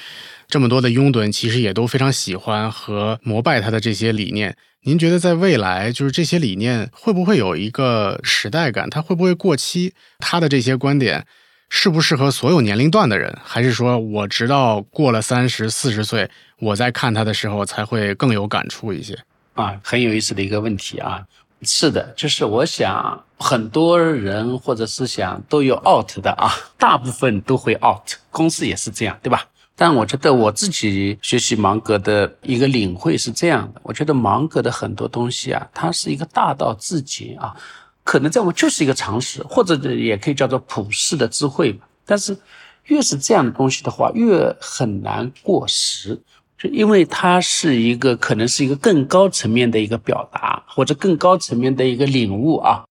[0.49, 4.57] 这么多的拥趸，其实也都非常喜欢和膜拜他的这些理念。
[4.85, 8.89] 您觉得在未来，就是这些理念会不会有一个时代感？
[8.89, 9.93] 他会不会过期？
[10.21, 11.27] 他的这些观点
[11.69, 13.39] 适不适合所有年龄段的人？
[13.45, 19.19] 还是说我直到过了三十四十岁，我在看他的时候才会更有感触一些？
[19.53, 21.23] 啊，很有意思的一个问题啊。
[21.61, 29.47] 是的，就是我想很多人或者思想都有 out 的啊，大部分都会 out，公司也是这样，对吧？
[29.77, 37.55] 但我觉得我自己学习芒格的一个领会是这样的，我觉得芒格的很多东西啊，它是一个大道至简啊，
[38.05, 41.89] 可能在我就是一个常识，或者也可以叫做普世的智慧吧。
[42.07, 42.37] 但是
[42.85, 46.21] 越是这样的东西的话，越很难过时。
[46.57, 52.85] 就因为它是一个可能是一个更高层面的一个表达，或者更高层面的一个领悟啊，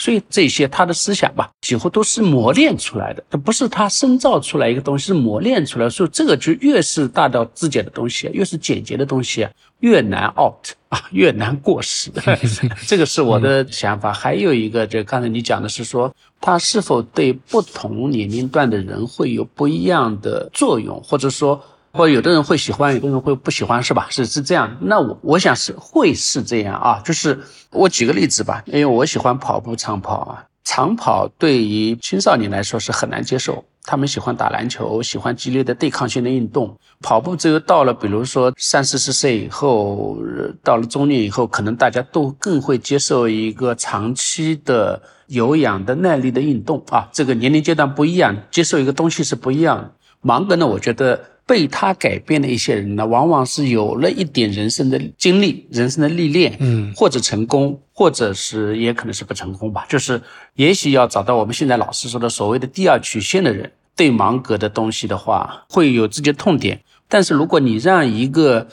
[0.00, 5.90] 所以这些他的思想吧，几乎都是磨练出来的，它不是他深造出来一个东西，是磨练出来。
[5.90, 9.46] 所以这个就越是大道至简的东西，越是简洁的东西，
[9.80, 12.10] 越难 out 啊，越难过时。
[12.88, 14.10] 这个是我的想法。
[14.10, 21.62] 还有一个，就刚才你讲的是说，它是否对不同年龄段的人会有不一样的作用，或者说。
[21.92, 24.06] 或者有的人会喜欢，有的人会不喜欢，是吧？
[24.10, 24.76] 是是这样。
[24.80, 27.00] 那我我想是会是这样啊。
[27.04, 27.38] 就是
[27.70, 30.44] 我举个例子吧，因为我喜欢跑步长跑啊。
[30.62, 36.78] 长跑对于青少年来说是很难接受，他们喜欢打篮球，喜欢激烈的对抗性的运动。
[37.00, 40.16] 跑步只有到了比如说三四十岁以后，
[40.62, 47.08] 到了中年以后，可能大家都更会接受一个长期的有氧的耐力的运动啊。
[47.10, 49.90] 这个年龄阶段不一样，接受一个东西是不一样的。
[50.20, 51.20] 芒格呢，我觉得。
[51.50, 59.84] 被他改变的一些人呢，往往是有了一点人生的经历、人生的历练，嗯，或者成功，或者是也可能是不成功吧。
[59.88, 60.22] 就是
[60.54, 66.82] 也许要找到我们现在老师说的所谓的第二曲线的人，对芒格的东西的话，会有自己的痛点。
[67.08, 68.68] 但是如果你让一个，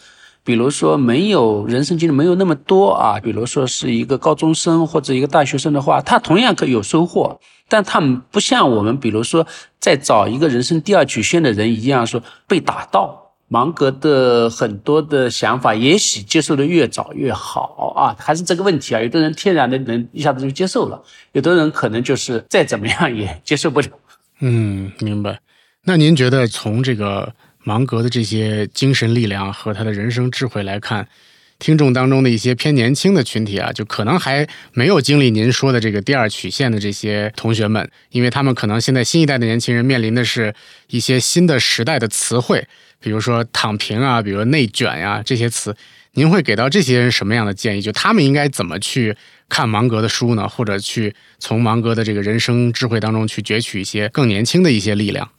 [0.47, 7.37] 比如说没有人生经历没有那么多啊，比如说是一个高中生或者一个大学生的话，他同样可以有收获。
[7.67, 9.45] 但他们不像我们，比如说
[9.77, 13.25] 在找一个人生第二曲线的人一样，说被打到。
[13.49, 19.01] 芒格的很多的想法，也许接受的越早越好啊，还是这个问题啊。
[19.01, 21.01] 有的人天然的能一下子就接受了，
[21.33, 23.87] 有的人可能就是再怎么样也接受不了。
[24.39, 25.39] 嗯，明白。
[25.83, 27.33] 那您觉得从这个
[27.67, 31.05] 芒格的这些精神力量和他的人生智慧来看？
[31.59, 40.55] 听众当中的一些偏年轻的群体啊，就可能还没有经历您说的这个第二曲线的这些同学们，因为他们可能现在新一代的年轻人面临的是
[40.87, 42.65] 一些新的时代的词汇，
[43.01, 45.75] 比如说躺平啊，比如内卷呀这些词，
[46.13, 47.81] 您会给到这些人什么样的建议？
[47.81, 49.13] 就他们应该怎么去
[49.49, 50.47] 看芒格的书呢？
[50.47, 55.29] 或者去从芒格的这个人生智慧当中去攫取一些更年轻的一些力量？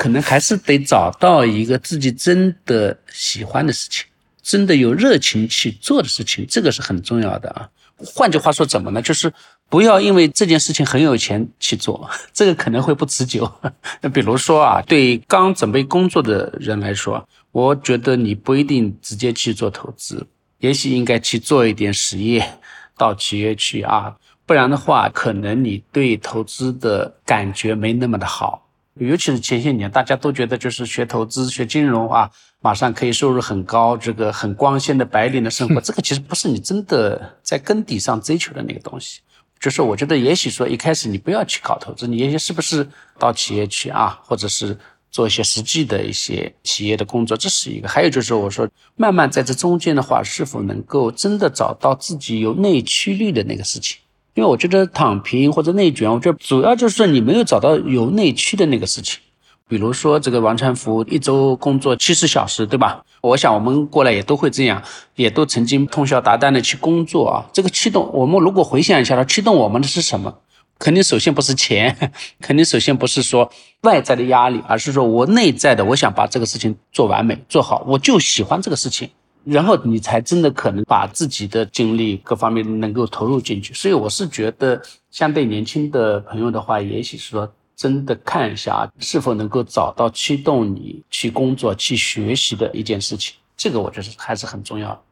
[0.00, 4.06] 可能还是得找到一个自己真的喜欢的事情。
[4.42, 7.68] 真的有热情去做的事情，这个是很重要的啊。
[7.98, 9.02] 换句话说，怎么呢？
[9.02, 9.30] 就是
[9.68, 13.52] 不要因为这件事情很有钱去做， 这个可能会不持久。
[14.00, 20.26] 那 比如说啊，对刚准备工作的人来说，我觉得你不一定直接去做投资，
[20.60, 22.42] 也许应该去做一点实业，
[22.96, 24.16] 到企业去啊。
[24.46, 28.66] 不然的话，可能你对投资的感觉没那么的好。
[29.06, 32.30] 尤其是前些年，大家都觉得就是学投资、学金融啊。
[32.62, 39.20] 马上可以收入很高，这个很光鲜的白领的生活，这个其实不是你真的在根底上追求的那个东西。
[39.58, 42.86] 就是我觉得，也许说一开始你不要去搞投资，你也许是不是
[43.18, 44.76] 到企业去啊，或者是
[45.10, 47.88] 做一些实际的一些企业的工作，这是一个。
[47.88, 53.98] 还有就是我说，慢慢在这中间的话，是否能够真的找到自己有内驱力的那个事情？
[54.34, 59.20] 因为我觉得躺平或者内卷，我觉得主要就是你没有找到有内驱的那个事情。
[59.68, 63.04] 比如说，这个王传福一周工作七十小时，对吧？
[63.20, 64.82] 我想我们过来也都会这样，
[65.14, 67.46] 也都曾经通宵达旦的去工作啊。
[67.52, 70.38] 这个驱动我们如果回想一下，它驱动我们的是什么？
[70.78, 72.10] 肯定首先不是钱，
[72.40, 73.48] 肯定首先不是说
[73.82, 79.10] 外在的压力，而是说我内在的，我想把这个事情做完美、做好，我就喜欢这个事情，
[79.50, 83.74] 然后你才真的可能把自己的精力各方面能够投入进去。
[83.74, 84.80] 所以我是觉得，
[85.10, 95.02] 相对年轻的朋友的话，也许是说真的看一下是否能够找到驱动你去工作、去学习的一件事情，这个我觉得还是很重要。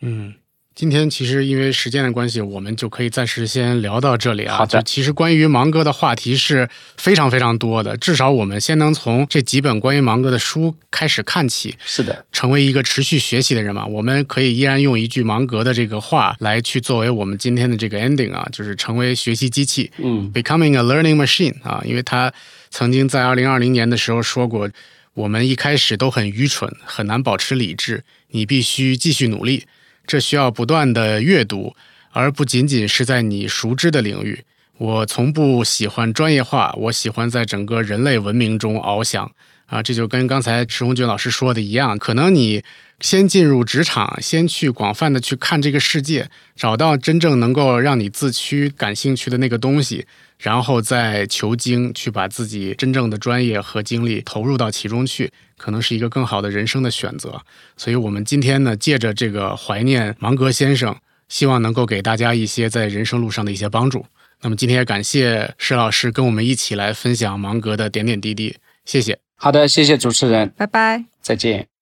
[0.00, 0.34] 嗯。
[0.76, 4.58] 今天其实因为时间的关系，我们就可以暂时先聊到这里啊。
[4.58, 4.82] 好的。
[4.82, 6.68] 其实关于芒格的话题是
[6.98, 11.74] 非常非常多的，至少我们先能从这几本关于芒格的书开始看起。
[11.82, 12.26] 是的。
[12.30, 19.90] 成为一个持续学习的人嘛，我们可以依然用一句芒格的这个话来去作为我们今天的这个 ending 啊，就是成为学习机器。
[19.96, 20.30] 嗯。
[20.34, 22.30] Becoming a learning machine 啊，因为他
[22.68, 24.70] 曾经在二零二零年的时候说过，
[25.14, 29.64] 我们一开始都很愚蠢，很难保持理智，你必须继续努力。
[30.06, 31.74] 这需要不断的阅读，
[32.10, 34.44] 而不仅仅是在你熟知的领域。
[34.78, 39.30] 我从不喜欢专业化，我喜欢在整个人类文明中翱翔。
[39.66, 42.62] 啊，这就跟刚才迟红军老师说的一样，可能你
[43.00, 50.06] 先进入职场，先去广泛的去看这个世界，找到真正能够让你自驱、感兴趣的那个东西。
[50.38, 57.40] 然后再求精，去把自己真正的专业和精力投入到其中去，可能是一个更好的人生的选择。
[57.76, 60.94] 所以，我们今天呢，借着这个怀念芒格先生，
[61.28, 64.04] 希望能够给大家一些在人生路上的一些帮助。
[64.42, 69.18] 那么，今天也感谢施老师跟我们一起来分享芒格的点点滴滴，谢谢。
[69.36, 71.75] 好的，谢谢主持人，拜拜，再见。